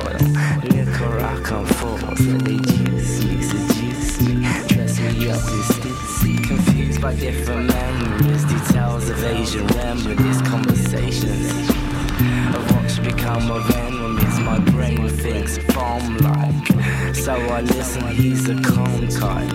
[0.72, 6.42] Liquor I come forth, they juice me, seduce me, dress me up in stitsy.
[6.48, 11.68] Confused by different memories, details of Asian remedies, conversations
[12.56, 14.40] of what's become of enemies.
[14.40, 18.08] My brain thinks bomb like, so I listen.
[18.12, 19.52] He's a calm type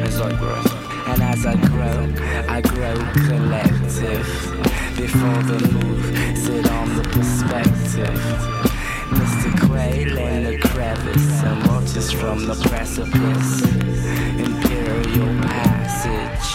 [0.00, 0.62] as I grow.
[1.08, 2.10] And as I grow,
[2.48, 4.75] I grow collective.
[4.96, 8.18] Before the move, sit on the perspective.
[9.10, 9.66] Mr.
[9.66, 13.60] Quail in the crevice and watches from the precipice.
[14.38, 16.48] Imperial passage.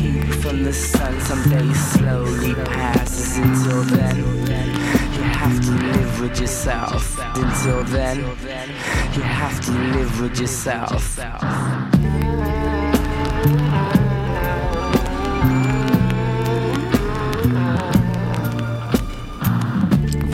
[0.00, 3.38] Heat from the sun someday slowly passes.
[3.38, 7.18] Until then, you have to live with yourself.
[7.34, 11.18] Until then, you have to live with yourself.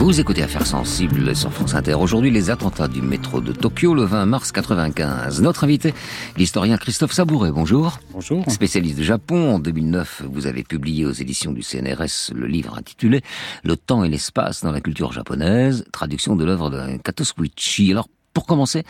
[0.03, 1.93] Vous écoutez Affaires sensibles sur France Inter.
[1.93, 5.41] Aujourd'hui, les attentats du métro de Tokyo le 20 mars 95.
[5.41, 5.93] Notre invité,
[6.35, 7.51] l'historien Christophe Sabouret.
[7.53, 7.99] Bonjour.
[8.11, 8.43] Bonjour.
[8.51, 9.55] Spécialiste de Japon.
[9.55, 13.21] En 2009, vous avez publié aux éditions du CNRS le livre intitulé
[13.63, 17.93] Le temps et l'espace dans la culture japonaise, traduction de l'œuvre de Kato Squichi.
[17.93, 18.83] Alors, pour commencer,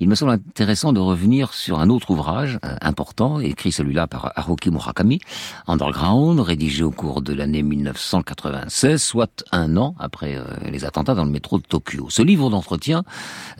[0.00, 4.32] il me semble intéressant de revenir sur un autre ouvrage euh, important, écrit celui-là par
[4.36, 5.20] Haruki Murakami,
[5.66, 11.24] Underground, rédigé au cours de l'année 1996, soit un an après euh, les attentats dans
[11.24, 12.06] le métro de Tokyo.
[12.08, 13.04] Ce livre d'entretien,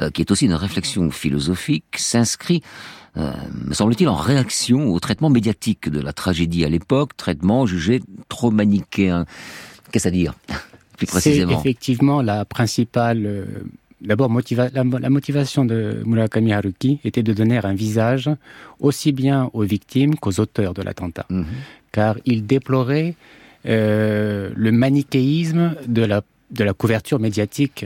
[0.00, 2.62] euh, qui est aussi une réflexion philosophique, s'inscrit
[3.64, 8.50] me semble-t-il, en réaction au traitement médiatique de la tragédie à l'époque, traitement jugé trop
[8.50, 9.24] manichéen.
[9.90, 10.34] Qu'est-ce à dire
[10.98, 11.52] plus précisément?
[11.52, 13.46] C'est effectivement la principale
[14.06, 18.30] D'abord, la, motivation de Murakami Haruki était de donner un visage
[18.78, 21.44] aussi bien aux victimes qu'aux auteurs de l'attentat, mhm.
[21.90, 23.16] car il déplorait
[23.66, 27.84] euh, le manichéisme de la, de la couverture médiatique,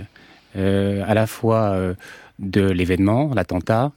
[0.56, 1.94] euh, à la fois euh,
[2.38, 3.92] de l'événement, l'attentat,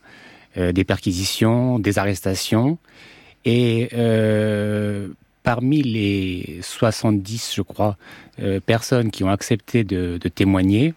[0.56, 2.78] des perquisitions, des arrestations,
[3.44, 3.90] et
[5.42, 7.98] parmi les 70, je crois,
[8.68, 10.94] personnes qui ont accepté de témoigner,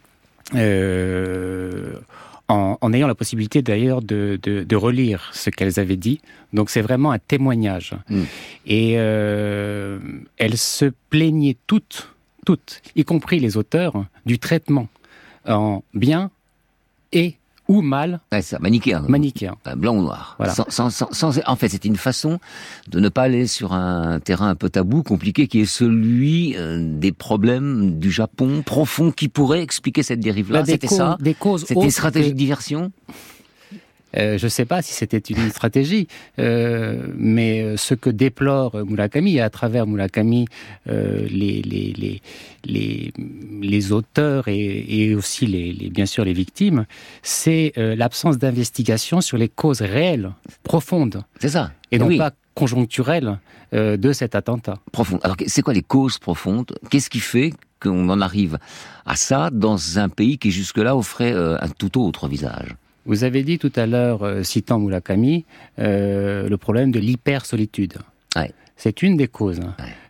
[2.48, 6.20] en, en, ayant la possibilité d'ailleurs de, de, de, relire ce qu'elles avaient dit.
[6.52, 7.94] Donc c'est vraiment un témoignage.
[8.08, 8.22] Mm.
[8.66, 9.98] Et euh,
[10.36, 14.88] elles se plaignaient toutes, toutes, y compris les auteurs, du traitement
[15.46, 16.30] en bien
[17.12, 17.36] et
[17.68, 18.20] ou mal.
[18.32, 19.04] Ouais, ça, manichéen.
[19.08, 19.56] Manichéen.
[19.76, 20.36] Blanc ou noir.
[20.38, 20.54] Voilà.
[20.54, 22.38] Sans, sans, sans, en fait, c'est une façon
[22.88, 26.78] de ne pas aller sur un terrain un peu tabou, compliqué, qui est celui euh,
[26.98, 30.60] des problèmes du Japon profond, qui pourrait expliquer cette dérive-là.
[30.60, 31.16] Bah, c'était ça.
[31.20, 31.64] Des causes.
[31.66, 32.92] C'était une stratégie de diversion.
[34.16, 36.08] Euh, je ne sais pas si c'était une stratégie,
[36.38, 40.46] euh, mais ce que déplore Murakami, et à travers Murakami,
[40.88, 42.22] euh, les, les, les,
[42.64, 43.12] les,
[43.60, 46.86] les auteurs et, et aussi les, les, bien sûr les victimes,
[47.22, 50.30] c'est euh, l'absence d'investigation sur les causes réelles,
[50.62, 51.22] profondes.
[51.40, 51.72] C'est ça.
[51.92, 53.38] Et non pas conjoncturelles
[53.74, 54.78] euh, de cet attentat.
[54.92, 55.18] Profond.
[55.22, 56.72] Alors, c'est quoi les causes profondes?
[56.90, 57.52] Qu'est-ce qui fait
[57.82, 58.58] qu'on en arrive
[59.04, 62.74] à ça dans un pays qui jusque-là offrait un tout autre visage?
[63.06, 65.44] Vous avez dit tout à l'heure, euh, citant Murakami,
[65.78, 67.94] euh, le problème de l'hyper-solitude.
[68.78, 69.60] C'est une des causes.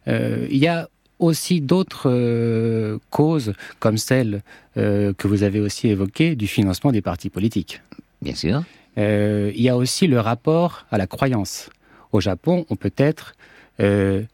[0.08, 0.88] Euh, il y a
[1.20, 4.42] aussi d'autres euh, causes, comme celle
[4.74, 7.80] que vous avez aussi évoquée, du financement des partis politiques.
[8.20, 8.64] Bien sûr.
[8.96, 11.70] il y a aussi le rapport à la croyance.
[12.10, 13.36] Au Japon, on peut être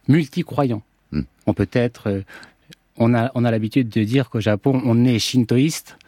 [0.08, 0.82] multi-croyant.
[1.12, 1.24] Hmm.
[1.46, 2.22] On peut être...
[2.96, 5.98] on a, on a l'habitude de dire qu'au Japon, on est shintoïste,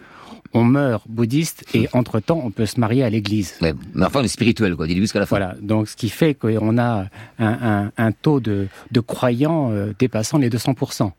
[0.52, 3.54] on meurt bouddhiste et entre-temps, on peut se marier à l'église.
[3.60, 5.36] mais enfin, on est spirituel, quoi, jusqu'à la fin.
[5.36, 7.06] Voilà, donc ce qui fait qu'on a
[7.38, 8.68] un, taux de,
[9.06, 11.10] croyants euh, dépassant les 200%.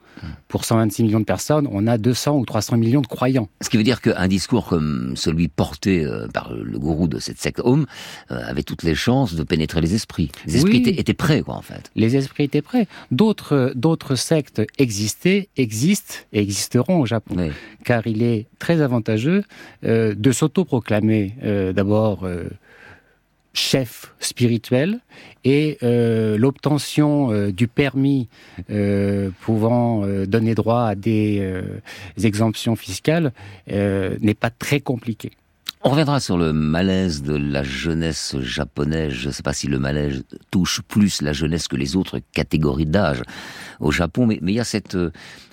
[0.47, 3.49] Pour 126 millions de personnes, on a 200 ou 300 millions de croyants.
[3.61, 7.39] Ce qui veut dire qu'un discours comme celui porté euh, par le gourou de cette
[7.39, 7.85] secte Home
[8.31, 10.31] euh, avait toutes les chances de pénétrer les esprits.
[10.45, 11.91] Les esprits étaient, prêts, quoi, en fait.
[11.95, 12.87] Les esprits étaient prêts.
[13.11, 17.35] D'autres, d'autres sectes existaient, existent et existeront au Japon.
[17.83, 19.43] Car il est très avantageux avantageux
[19.83, 21.35] de s'autoproclamer
[21.73, 22.27] d'abord
[23.55, 24.99] chef spirituel
[25.43, 28.27] et euh, l'obtention euh, du permis
[28.69, 31.63] euh, pouvant donner droit à des
[32.21, 33.31] exemptions fiscales
[33.67, 35.31] n'est pas très compliquée.
[35.83, 39.13] On reviendra sur le malaise de la jeunesse japonaise.
[39.13, 42.87] Je ne sais pas si le malaise touche plus la jeunesse que les autres catégories
[42.87, 43.21] d'âge
[43.79, 44.97] au Japon, mais, mais il y a cette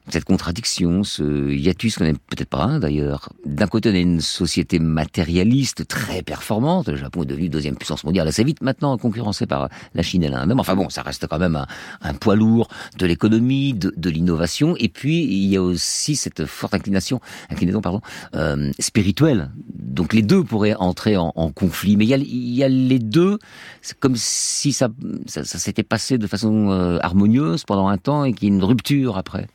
[0.09, 3.28] cette contradiction, ce hiatus qu'on n'aime peut-être pas un d'ailleurs.
[3.46, 6.88] D'un côté, on a une société matérialiste très performante.
[6.88, 10.28] Le Japon est devenu deuxième puissance mondiale assez vite maintenant, concurrencé par la Chine et
[10.28, 10.55] l'Inde.
[10.59, 11.64] Enfin bon, ça reste quand même
[12.00, 14.74] un, poids lourd de l'économie, de, l'innovation.
[14.78, 18.00] Et puis, il y a aussi cette forte inclination, inclinaison pardon,
[18.34, 19.50] euh, spirituelle.
[19.74, 21.96] Donc les deux pourraient entrer en, conflit.
[21.96, 23.38] Mais il y, a, les deux,
[23.82, 24.88] c'est comme si ça,
[25.26, 28.55] ça, ça s'était passé de façon euh, harmonieuse pendant un temps et qu'il y ait
[28.55, 29.46] une rupture après.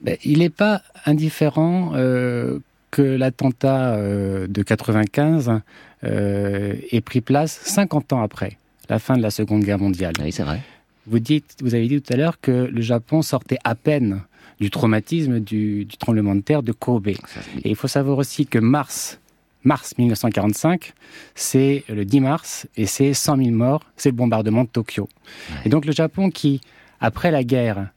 [0.00, 2.58] Ben, il n'est pas indifférent euh,
[2.90, 5.60] que l'attentat euh, de 95
[6.04, 8.56] euh, ait pris place 50 ans après
[8.88, 10.14] la fin de la Seconde Guerre mondiale.
[10.20, 10.60] Oui, c'est vrai.
[11.06, 14.22] Vous, dites, vous avez dit tout à l'heure que le Japon sortait à peine
[14.58, 17.08] du traumatisme du, du tremblement de terre de Kobe.
[17.08, 17.16] Et
[17.64, 19.18] il faut savoir aussi que mars,
[19.64, 20.92] mars 1945,
[21.34, 25.08] c'est le 10 mars et c'est 100 000 morts, c'est le bombardement de Tokyo.
[25.50, 25.56] Ouais.
[25.64, 26.60] Et donc le Japon qui,
[27.00, 27.88] après la guerre,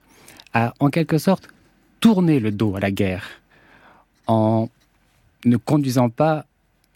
[0.54, 1.50] a en quelque sorte
[2.04, 3.26] tourner le dos à la guerre
[4.28, 4.68] en
[5.46, 6.46] ne conduisant pas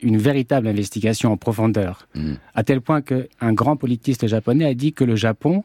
[0.02, 2.34] une véritable investigation en profondeur, mmh.
[2.54, 5.64] à tel point qu'un grand politiste japonais a dit que le Japon,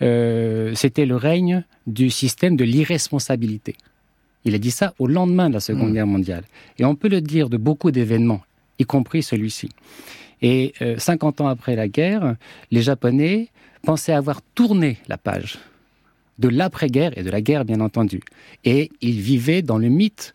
[0.00, 3.76] euh, c'était le règne du système de l'irresponsabilité.
[4.46, 5.94] Il a dit ça au lendemain de la Seconde mmh.
[5.94, 6.44] Guerre mondiale.
[6.78, 8.40] Et on peut le dire de beaucoup d'événements,
[8.78, 9.68] y compris celui-ci.
[10.40, 12.36] Et euh, 50 ans après la guerre,
[12.70, 13.48] les Japonais
[13.82, 15.58] pensaient avoir tourné la page
[16.38, 18.20] de l'après-guerre et de la guerre, bien entendu.
[18.64, 20.32] Et il vivait dans le mythe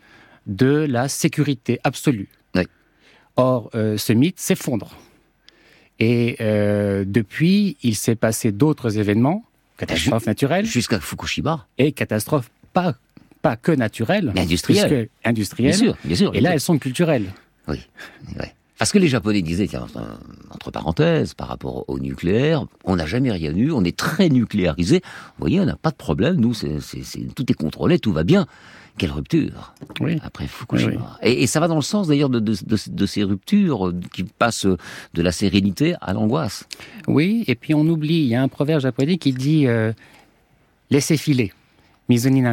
[0.47, 2.27] de la sécurité absolue.
[2.55, 2.63] Oui.
[3.35, 4.97] Or, euh, ce mythe s'effondre.
[5.99, 9.45] Et euh, depuis, il s'est passé d'autres événements,
[9.77, 10.65] catastrophes naturelles.
[10.65, 11.67] Jusqu'à Fukushima.
[11.77, 12.95] Et catastrophes pas,
[13.41, 14.31] pas que naturelles.
[14.35, 15.09] Mais industrielles.
[15.23, 15.71] Industrielles.
[15.71, 16.35] Bien sûr, bien sûr.
[16.35, 17.27] Et là, elles sont culturelles.
[17.67, 17.79] Oui,
[18.39, 18.45] oui.
[18.79, 19.85] Parce que les Japonais disaient, tiens,
[20.49, 25.01] entre parenthèses, par rapport au nucléaire, on n'a jamais rien eu, on est très nucléarisé.
[25.03, 26.79] Vous voyez, on n'a pas de problème, nous, c'est,
[27.35, 28.47] tout est contrôlé, tout va bien.
[28.97, 30.19] Quelle rupture oui.
[30.23, 30.91] après Fukushima.
[30.91, 31.29] Oui, oui.
[31.29, 34.23] Et, et, ça va dans le sens d'ailleurs de, de, de, de, ces ruptures qui
[34.23, 36.67] passent de la sérénité à l'angoisse.
[37.07, 39.93] Oui, et puis on oublie, il y a un proverbe japonais qui dit euh,
[40.91, 41.53] laissez filer,
[42.07, 42.43] mizuni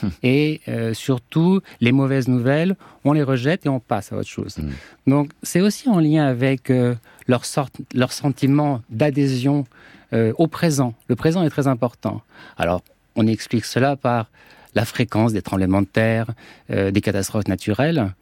[0.22, 4.58] Et euh, surtout, les mauvaises nouvelles, on les rejette et on passe à autre chose.
[4.58, 4.70] Mmh.
[5.06, 6.94] Donc, c'est aussi en lien avec euh,
[7.26, 9.64] leur, sorte, leur sentiment d'adhésion
[10.12, 10.94] euh, au présent.
[11.08, 12.22] Le présent est très important.
[12.56, 12.82] Alors,
[13.16, 14.30] on explique cela par
[14.74, 16.30] la fréquence des tremblements de terre,
[16.70, 18.12] euh, des catastrophes naturelles.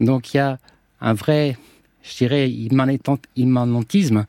[0.00, 0.58] Donc, il y a
[1.00, 1.56] un vrai,
[2.02, 4.26] je dirais, immanentisme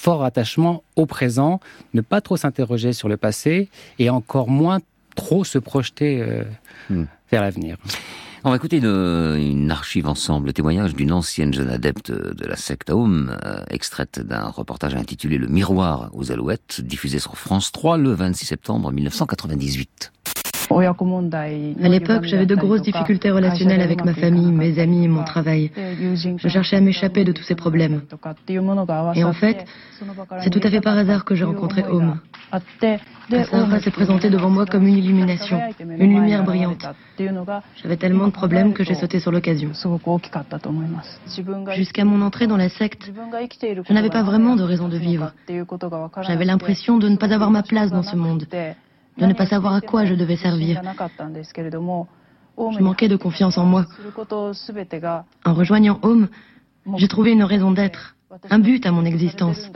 [0.00, 1.60] fort attachement au présent,
[1.92, 4.80] ne pas trop s'interroger sur le passé et encore moins
[5.20, 6.44] trop se projeter euh,
[6.88, 7.04] hmm.
[7.30, 7.76] vers l'avenir.
[8.42, 12.56] On va écouter une, une, archive ensemble, le témoignage d'une ancienne jeune adepte de la
[12.56, 17.98] secte Aum, euh, extraite d'un reportage intitulé Le miroir aux alouettes, diffusé sur France 3
[17.98, 20.10] le 26 septembre 1998.
[20.70, 25.70] À l'époque, j'avais de grosses difficultés relationnelles avec ma famille, mes amis et mon travail.
[25.74, 28.02] Je cherchais à m'échapper de tous ces problèmes.
[29.14, 29.64] Et en fait,
[30.42, 32.20] c'est tout à fait par hasard que j'ai rencontré Home.
[32.52, 36.86] Asahara s'est présenté devant moi comme une illumination, une lumière brillante.
[37.82, 39.70] J'avais tellement de problèmes que j'ai sauté sur l'occasion.
[41.74, 43.10] Jusqu'à mon entrée dans la secte,
[43.88, 45.32] je n'avais pas vraiment de raison de vivre.
[46.22, 48.46] J'avais l'impression de ne pas avoir ma place dans ce monde
[49.20, 50.80] de ne pas savoir à quoi je devais servir.
[52.58, 53.86] Je manquais de confiance en moi.
[55.44, 56.28] En rejoignant Home,
[56.96, 58.16] j'ai trouvé une raison d'être,
[58.50, 59.70] un but à mon existence.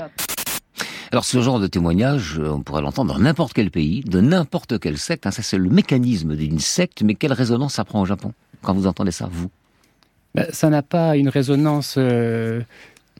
[1.13, 4.99] Alors ce genre de témoignage, on pourrait l'entendre dans n'importe quel pays, de n'importe quelle
[4.99, 5.27] secte.
[5.27, 8.33] Hein, ça c'est le mécanisme d'une secte, mais quelle résonance ça prend au Japon
[8.63, 9.51] quand vous entendez ça, vous?
[10.35, 12.63] Ben, Ça n'a pas une résonance euh,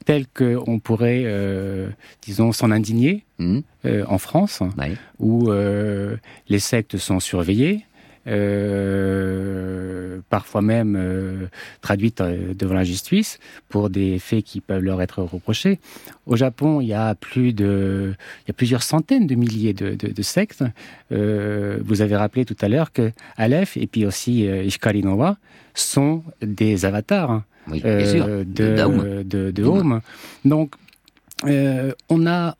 [0.05, 1.89] telle qu'on pourrait, euh,
[2.21, 3.59] disons, s'en indigner mmh.
[3.85, 4.93] euh, en France, ouais.
[5.19, 6.15] où euh,
[6.47, 7.85] les sectes sont surveillées,
[10.29, 11.47] parfois même
[11.81, 13.37] traduites devant la justice
[13.69, 15.77] pour des faits qui peuvent leur être reprochés.
[16.25, 19.93] Au Japon, il y a plus de, il y a plusieurs centaines de milliers de,
[19.93, 20.63] de, de sectes.
[21.11, 25.37] Vous avez rappelé tout à l'heure que Aleph et puis aussi Ishikari no wa
[25.75, 27.43] sont des avatars.
[27.67, 30.01] Oui, euh, de, de, de, Home.
[30.43, 30.75] Donc,
[31.45, 32.55] euh, on a,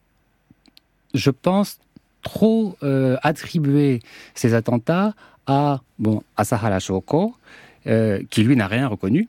[1.14, 1.80] je pense,
[2.22, 4.02] trop euh, attribué
[4.34, 5.14] ces attentats
[5.46, 7.36] à bon, Asahara Shoko,
[8.32, 9.28] qui lui n'a rien reconnu.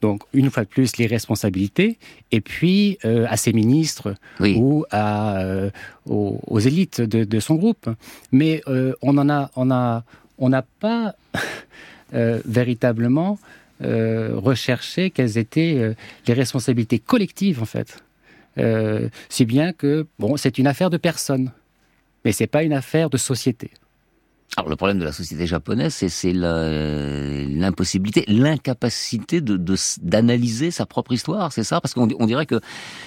[0.00, 1.98] Donc, une fois de plus, les responsabilités,
[2.30, 5.42] et puis à ses ministres ou à,
[6.06, 7.90] aux, élites de, son groupe.
[8.30, 8.62] Mais
[9.02, 10.04] on a, on a,
[10.38, 11.16] on n'a pas
[12.12, 13.40] véritablement
[13.84, 15.94] recherché quelles étaient
[16.26, 18.02] les responsabilités collectives, en fait.
[19.28, 21.50] si bien que, bon, c'est une affaire de personne
[22.24, 23.70] mais c'est pas une affaire de société.
[24.56, 31.64] Alors le problème de la société japonaise, c'est l'impossibilité, l'incapacité d'analyser sa propre histoire, c'est
[31.64, 31.80] ça?
[31.80, 32.60] Parce qu'on dirait que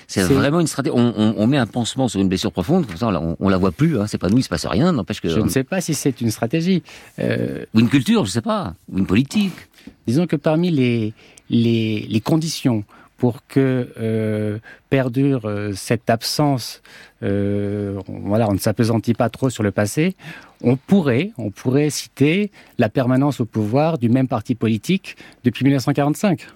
[0.07, 0.93] c'est vraiment une stratégie.
[0.93, 3.97] On, met un pansement sur une blessure profonde, comme ça on, on la voit plus.
[3.97, 4.91] Hein, c'est pas nous, il se passe rien.
[4.91, 6.83] N'empêche que je ne sais pas si c'est une stratégie
[7.19, 9.55] euh, ou une culture, je sais pas, ou une politique.
[10.05, 11.13] Disons que parmi les
[11.49, 12.83] les, les conditions
[13.17, 14.59] pour que euh,
[14.89, 16.81] perdure euh, cette absence,
[17.23, 20.15] euh, voilà, on ne s'apesantit pas trop sur le passé,
[20.61, 26.47] on pourrait, on pourrait citer la permanence au pouvoir du même parti politique depuis 1945,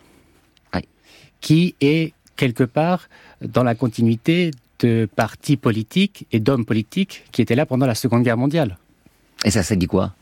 [1.40, 3.10] qui est quelque part
[3.42, 8.22] dans la continuité de partis politiques et d'hommes politiques qui étaient là pendant la Seconde
[8.22, 8.78] Guerre mondiale.
[9.44, 10.14] Et ça, ça dit quoi?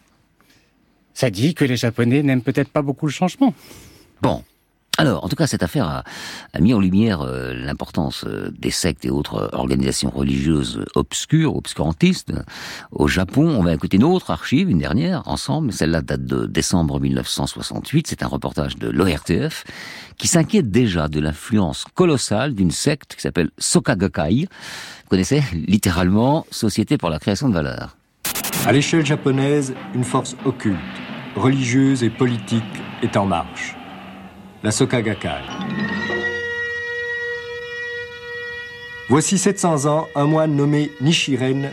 [1.19, 3.53] Ça dit que les Japonais n'aiment peut-être pas beaucoup le changement.
[4.21, 4.41] Bon,
[4.97, 6.03] alors, en tout cas, cette affaire
[6.53, 12.31] a, mis en lumière euh, l'importance euh, des sectes et autres organisations religieuses obscures, obscurantistes.
[12.93, 15.73] Au Japon, on va écouter une autre archive, une dernière, ensemble.
[15.73, 18.07] Celle-là date de décembre 1968.
[18.07, 19.65] C'est un reportage de l'ORTF
[20.17, 24.47] qui s'inquiète déjà de l'influence colossale d'une secte qui s'appelle Sokagakai.
[25.03, 27.97] Vous connaissez littéralement Société pour la création de valeur.
[28.65, 30.77] À l'échelle japonaise, une force occulte,
[31.35, 32.63] religieuse et politique
[33.01, 33.75] est en marche
[34.61, 35.41] la Soka Gakkai.
[39.07, 41.71] Voici 700 ans, un moine nommé Nishiren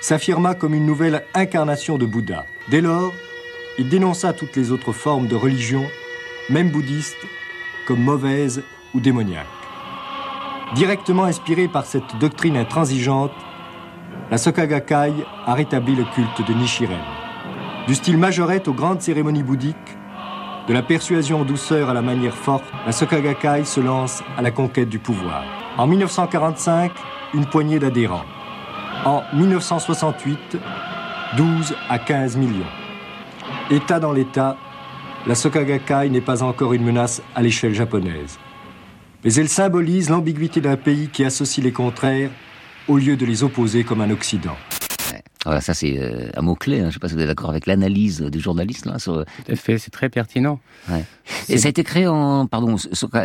[0.00, 2.44] s'affirma comme une nouvelle incarnation de Bouddha.
[2.70, 3.12] Dès lors,
[3.78, 5.86] il dénonça toutes les autres formes de religion,
[6.50, 7.16] même bouddhistes,
[7.86, 8.62] comme mauvaises
[8.94, 9.46] ou démoniaques.
[10.74, 13.32] Directement inspiré par cette doctrine intransigeante,
[14.30, 15.12] la Soka Gakkai
[15.46, 17.27] a rétabli le culte de Nishiren.
[17.88, 19.96] Du style majorette aux grandes cérémonies bouddhiques,
[20.68, 24.50] de la persuasion en douceur à la manière forte, la Sokagakai se lance à la
[24.50, 25.42] conquête du pouvoir.
[25.78, 26.92] En 1945,
[27.32, 28.26] une poignée d'adhérents.
[29.06, 30.58] En 1968,
[31.38, 32.66] 12 à 15 millions.
[33.70, 34.58] État dans l'État,
[35.26, 38.38] la Sokagakai n'est pas encore une menace à l'échelle japonaise.
[39.24, 42.30] Mais elle symbolise l'ambiguïté d'un pays qui associe les contraires
[42.86, 44.58] au lieu de les opposer comme un Occident.
[45.48, 46.76] Voilà, ça c'est euh, un mot-clé.
[46.76, 46.82] Hein.
[46.82, 48.84] Je ne sais pas si vous êtes d'accord avec l'analyse du journaliste.
[48.84, 49.24] Là, sur...
[49.24, 50.60] Tout à fait, c'est très pertinent.
[50.90, 51.02] Ouais.
[51.48, 52.76] Et ça a été créé en, pardon,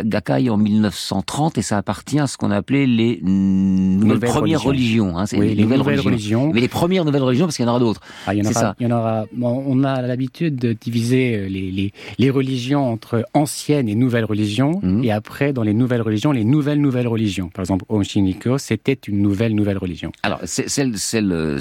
[0.04, 5.18] Gakai en 1930 et ça appartient à ce qu'on appelait les nouvelles premières religions.
[5.18, 6.50] hein, oui, les, nouvelles, religions.
[6.54, 8.00] Mais les premières nouvelles religions, parce qu'il y en aura d'autres.
[8.26, 8.60] Ah, il y en aura.
[8.60, 8.74] Ça.
[8.80, 9.26] Il y en aura.
[9.42, 14.80] on a l'habitude de diviser euh, les, les, les, religions entre anciennes et nouvelles religions,
[14.82, 15.04] mhm.
[15.04, 17.50] et après, dans les nouvelles religions, les nouvelles nouvelles religions.
[17.50, 20.10] Par exemple, Oshiniko, c'était une nouvelle nouvelle religion.
[20.22, 21.58] Alors, celle, celle,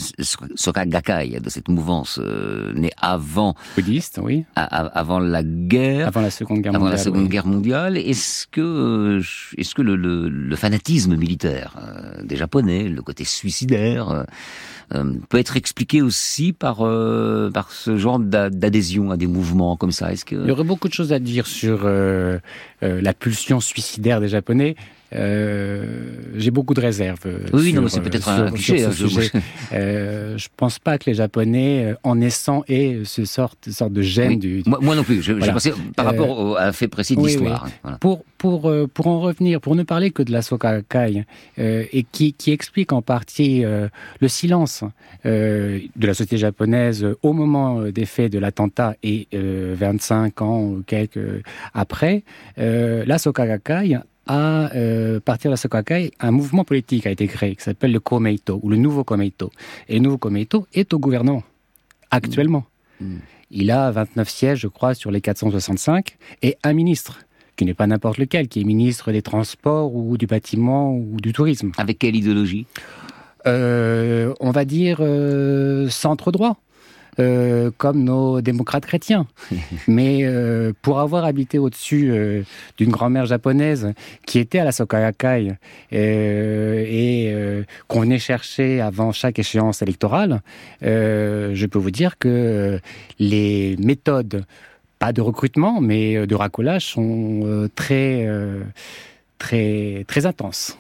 [0.56, 6.30] Soka Gakkai de cette mouvance euh, née avant bouddhiste, oui, avant la guerre, avant la
[6.30, 6.98] Seconde Guerre avant mondiale.
[6.98, 7.98] la Seconde Guerre mondiale.
[7.98, 9.22] Est-ce que euh,
[9.58, 14.26] est-ce que le, le, le, fanatisme militaire euh, des Japonais, le côté suicidaire
[15.30, 16.78] peut être expliqué aussi par
[17.54, 20.12] par ce genre d'adhésion à des mouvements comme ça?
[20.14, 21.90] Est-ce que il y aurait beaucoup de choses à dire sur
[22.82, 27.20] la pulsion suicidaire des Japonais euh, j'ai beaucoup de réserves.
[27.54, 28.84] Oui, sur, non, c'est peut-être un cliché.
[28.84, 29.32] Hein, sujet.
[29.74, 34.02] euh, je pense pas que les Japonais, euh, en naissant, aient ce sorte, sorte de
[34.02, 34.38] gêne oui.
[34.38, 34.70] du, du...
[34.70, 35.22] Moi, moi, non plus.
[35.22, 35.54] Je, voilà.
[35.54, 37.64] pensais par rapport euh, à un fait précis de oui, l'histoire.
[37.66, 37.72] Oui.
[37.84, 37.98] Voilà.
[37.98, 41.26] Pour pour euh, pour en revenir, pour ne parler que de la Sokakai
[41.60, 44.84] euh, et qui qui explique en partie le silence
[45.24, 51.44] de la société japonaise au moment des faits de l'attentat et 25 ans ou quelques
[51.74, 52.24] après,
[52.58, 57.64] la Sokakai à euh, partir de la Sokakai, un mouvement politique a été créé qui
[57.64, 59.52] s'appelle le Komeito ou le nouveau Komeito.
[59.90, 61.44] Et le nouveau Komeito est au gouvernement
[62.12, 62.66] actuellement.
[63.02, 63.06] Mmh.
[63.06, 63.20] Mmh.
[63.52, 67.20] Il a 29 sièges, je crois, sur les 465 et un ministre
[67.56, 71.34] qui n'est pas n'importe lequel, qui est ministre des Transports ou du bâtiment ou du
[71.34, 71.72] tourisme.
[71.78, 72.66] Avec quelle idéologie?
[73.46, 76.58] Euh, On va dire euh, centre droit
[77.20, 79.28] euh, comme nos démocrates chrétiens.
[79.88, 82.44] Mais euh, pour avoir habité au-dessus euh,
[82.78, 83.94] d'une grand-mère japonaise
[84.26, 85.54] qui était à la Sokagakai
[85.94, 90.42] euh, et euh, qu'on venait chercher avant chaque échéance électorale,
[90.82, 92.80] je peux vous dire que
[93.20, 94.46] les méthodes,
[95.00, 98.28] pas de recrutement, mais de racolage, sont très,
[99.38, 100.78] très, très intenses.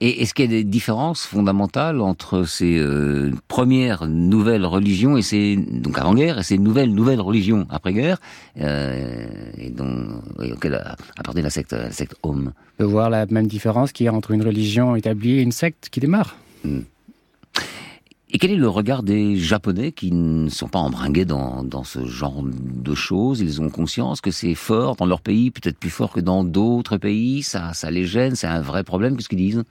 [0.00, 5.22] Et est-ce qu'il y a des différences fondamentales entre ces euh, premières nouvelles religions et
[5.22, 8.18] ces donc avant-guerre et ces nouvelles nouvelles religions après-guerre
[8.60, 9.26] euh,
[9.58, 10.82] et dont auxquelles
[11.16, 14.32] appartient la secte la secte Om De voir la même différence qu'il y a entre
[14.32, 16.36] une religion établie et une secte qui démarre.
[16.64, 16.80] Hmm.
[18.34, 22.42] Et quel est le regard des Japonais qui ne sont pas embringués dans, ce genre
[22.42, 23.40] de choses?
[23.40, 26.96] Ils ont conscience que c'est fort dans leur pays, peut-être plus fort que dans d'autres
[26.96, 27.42] pays.
[27.42, 29.16] Ça, ça les gêne, c'est un vrai problème.
[29.16, 29.64] Qu'est-ce qu'ils disent?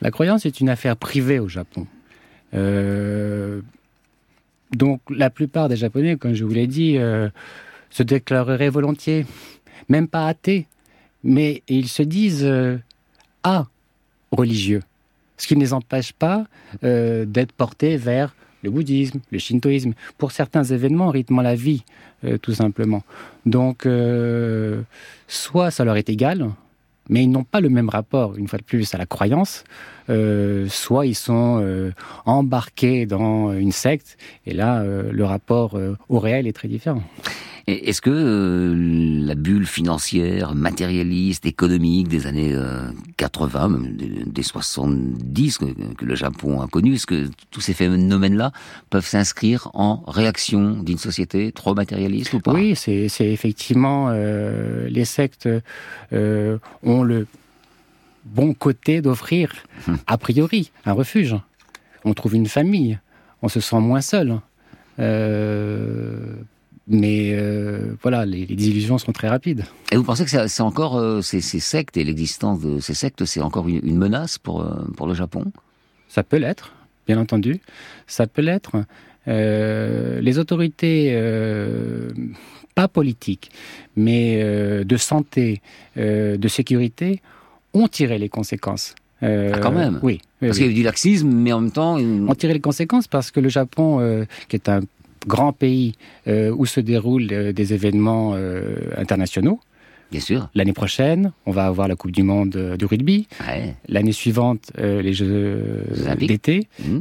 [0.00, 1.86] La croyance est une affaire privée au Japon.
[2.54, 3.60] Euh,
[4.72, 7.28] donc la plupart des Japonais, comme je vous l'ai dit, euh,
[7.90, 9.26] se déclareraient volontiers,
[9.88, 10.66] même pas athées,
[11.22, 12.78] mais ils se disent euh,
[13.44, 13.66] ah
[14.32, 14.82] religieux
[15.42, 16.44] ce qui ne les empêche pas
[16.84, 21.82] euh, d'être portés vers le bouddhisme, le shintoïsme, pour certains événements rythmant la vie,
[22.24, 23.02] euh, tout simplement.
[23.44, 24.82] Donc, euh,
[25.26, 26.48] soit ça leur est égal,
[27.08, 29.64] mais ils n'ont pas le même rapport, une fois de plus, à la croyance,
[30.68, 31.92] soit ils sont
[32.24, 34.16] embarqués dans une secte,
[34.46, 35.76] et là, le rapport
[36.08, 37.02] au réel est très différent.
[37.68, 42.56] Est-ce que euh, la bulle financière, matérialiste, économique des années
[43.16, 48.52] 80, euh, des, 70 que, le Japon a connu, est-ce que tous ces phénomènes-là
[48.90, 52.52] peuvent s'inscrire en réaction d'une société trop matérialiste ou pas?
[52.52, 55.48] Oui, c'est effectivement euh, les sectes
[56.12, 57.26] ont le
[58.24, 59.52] bon côté d'offrir
[60.06, 61.36] a priori un refuge.
[62.04, 62.98] On trouve une famille,
[63.40, 64.40] on se sent moins seul.
[66.92, 69.64] Mais euh, voilà, les, les, désillusions sont très rapides.
[69.90, 73.24] Et vous pensez que c'est encore euh, ces, ces, sectes et l'existence de ces sectes,
[73.24, 75.44] c'est encore une, une, menace pour, euh, pour le Japon?
[76.08, 76.72] Ça peut l'être,
[77.06, 77.60] bien entendu.
[78.06, 78.84] Ça peut l'être.
[79.26, 81.16] Les autorités,
[82.74, 83.50] pas politiques,
[83.96, 84.42] mais
[84.84, 85.62] de santé,
[85.96, 87.22] de sécurité,
[87.72, 88.94] ont tiré les conséquences.
[89.22, 90.20] Euh, ah, quand même Oui.
[90.40, 91.96] Parce qu'il y a eu du laxisme, mais en même temps...
[91.98, 92.22] Ils...
[92.28, 94.80] ont tiré les conséquences parce que le Japon, euh, qui est un
[95.26, 95.94] grand pays
[96.26, 99.60] euh, où se déroulent euh, des événements euh, internationaux.
[100.10, 100.50] Bien sûr.
[100.54, 103.28] L'année prochaine, on va avoir la Coupe du Monde du rugby.
[103.48, 103.74] Ouais.
[103.88, 105.84] L'année suivante, les Jeux
[106.18, 106.68] d'été.
[106.84, 106.98] Mmh.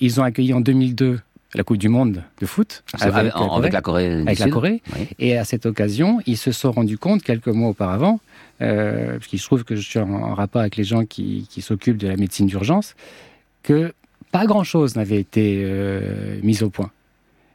[0.00, 1.18] ils ont accueilli en 2002
[1.54, 3.56] la Coupe du Monde de foot avec, avec, la Corée.
[3.56, 4.82] Avec la Corée, avec la Corée.
[4.96, 5.08] Oui.
[5.18, 8.20] Et à cette occasion, ils se sont rendus compte quelques mois auparavant,
[8.60, 11.46] euh, parce qu'il se trouve que je suis en, en rapport avec les gens qui,
[11.50, 12.94] qui s'occupent de la médecine d'urgence,
[13.62, 13.92] que
[14.32, 16.90] pas grand-chose n'avait été euh, mis au point.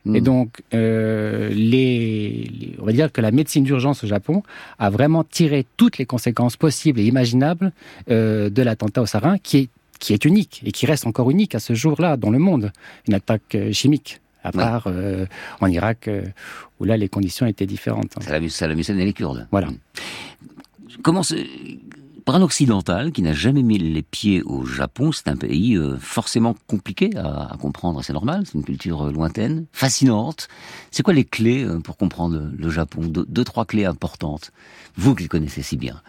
[0.10, 0.16] Hmm.
[0.16, 4.44] Et donc, euh, les, les, on va dire que la médecine d'urgence au Japon
[4.80, 7.72] a vraiment tiré toutes les conséquences possibles et imaginables
[8.10, 11.54] euh, de l'attentat au sarin, qui est, qui est unique et qui reste encore unique
[11.56, 12.72] à ce jour-là dans le monde.
[13.08, 14.94] Une attaque euh, chimique, à part ouais.
[14.96, 15.26] euh,
[15.62, 16.24] en Irak, euh,
[16.80, 18.14] où là les conditions étaient différentes.
[18.22, 18.44] Saddam
[18.80, 19.48] Hussein et les Kurdes.
[19.52, 19.68] Voilà.
[21.04, 21.22] Comment
[22.30, 25.98] pour un occidental qui n'a jamais mis les pieds au Japon, c'est un pays euh,
[25.98, 30.48] forcément compliqué à, comprendre, c'est normal, c'est une culture euh, lointaine, fascinante.
[30.92, 33.02] C'est quoi les clés euh, pour comprendre le, le Japon?
[33.02, 34.52] Deux, deux, trois clés importantes,
[34.96, 36.04] vous qui le connaissez si bien.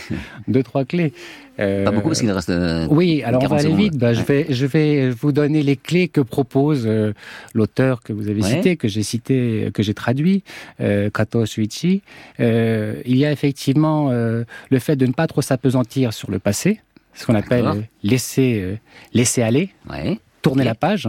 [0.48, 1.12] deux trois clés.
[1.58, 1.84] Euh...
[1.84, 2.50] Pas beaucoup parce qu'il reste.
[2.50, 3.96] Euh, oui, alors on va aller vite.
[3.96, 7.12] Bah, je vais je vais vous donner les clés que propose euh,
[7.54, 8.50] l'auteur que vous avez ouais.
[8.50, 10.42] cité, que j'ai cité, que j'ai traduit,
[10.80, 12.02] euh, Kato Shuichi.
[12.38, 16.80] il y a effectivement le fait de ne pas trop s'apesantir sur le passé,
[17.14, 18.78] ce qu'on appelle laisser
[19.12, 19.70] laisser aller.
[19.90, 20.68] Ouais tourner okay.
[20.68, 21.08] la page.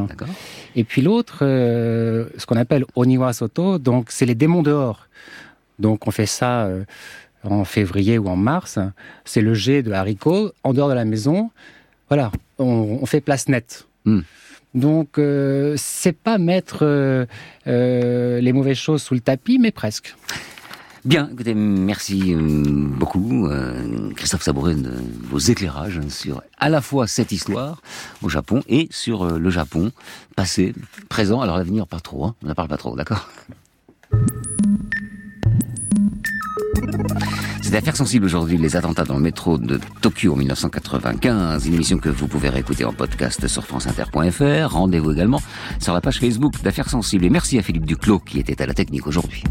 [0.75, 5.07] Et puis l'autre, euh, ce qu'on appelle Oniwa Soto, donc c'est les démons dehors.
[5.79, 6.83] Donc on fait ça euh,
[7.43, 8.79] en février ou en mars.
[9.25, 11.51] C'est le jet de haricots en dehors de la maison.
[12.09, 13.87] Voilà, on, on fait place nette.
[14.05, 14.21] Mm.
[14.73, 17.25] Donc euh, c'est pas mettre euh,
[18.41, 20.15] les mauvaises choses sous le tapis, mais presque.
[21.05, 27.33] Bien, écoutez, merci beaucoup, euh, Christophe Sabouret, de vos éclairages sur à la fois cette
[27.33, 27.81] histoire
[28.21, 29.91] au Japon et sur euh, le Japon
[30.37, 30.73] passé,
[31.09, 33.29] présent, alors l'avenir pas trop, hein, on n'en parle pas trop, d'accord?
[37.73, 41.97] C'est affaire sensible aujourd'hui, les attentats dans le métro de Tokyo en 1995, une émission
[41.97, 44.71] que vous pouvez réécouter en podcast sur franceinter.fr.
[44.71, 45.41] Rendez-vous également
[45.79, 47.25] sur la page Facebook d'affaires sensibles.
[47.25, 49.43] Et merci à Philippe Duclos qui était à la technique aujourd'hui.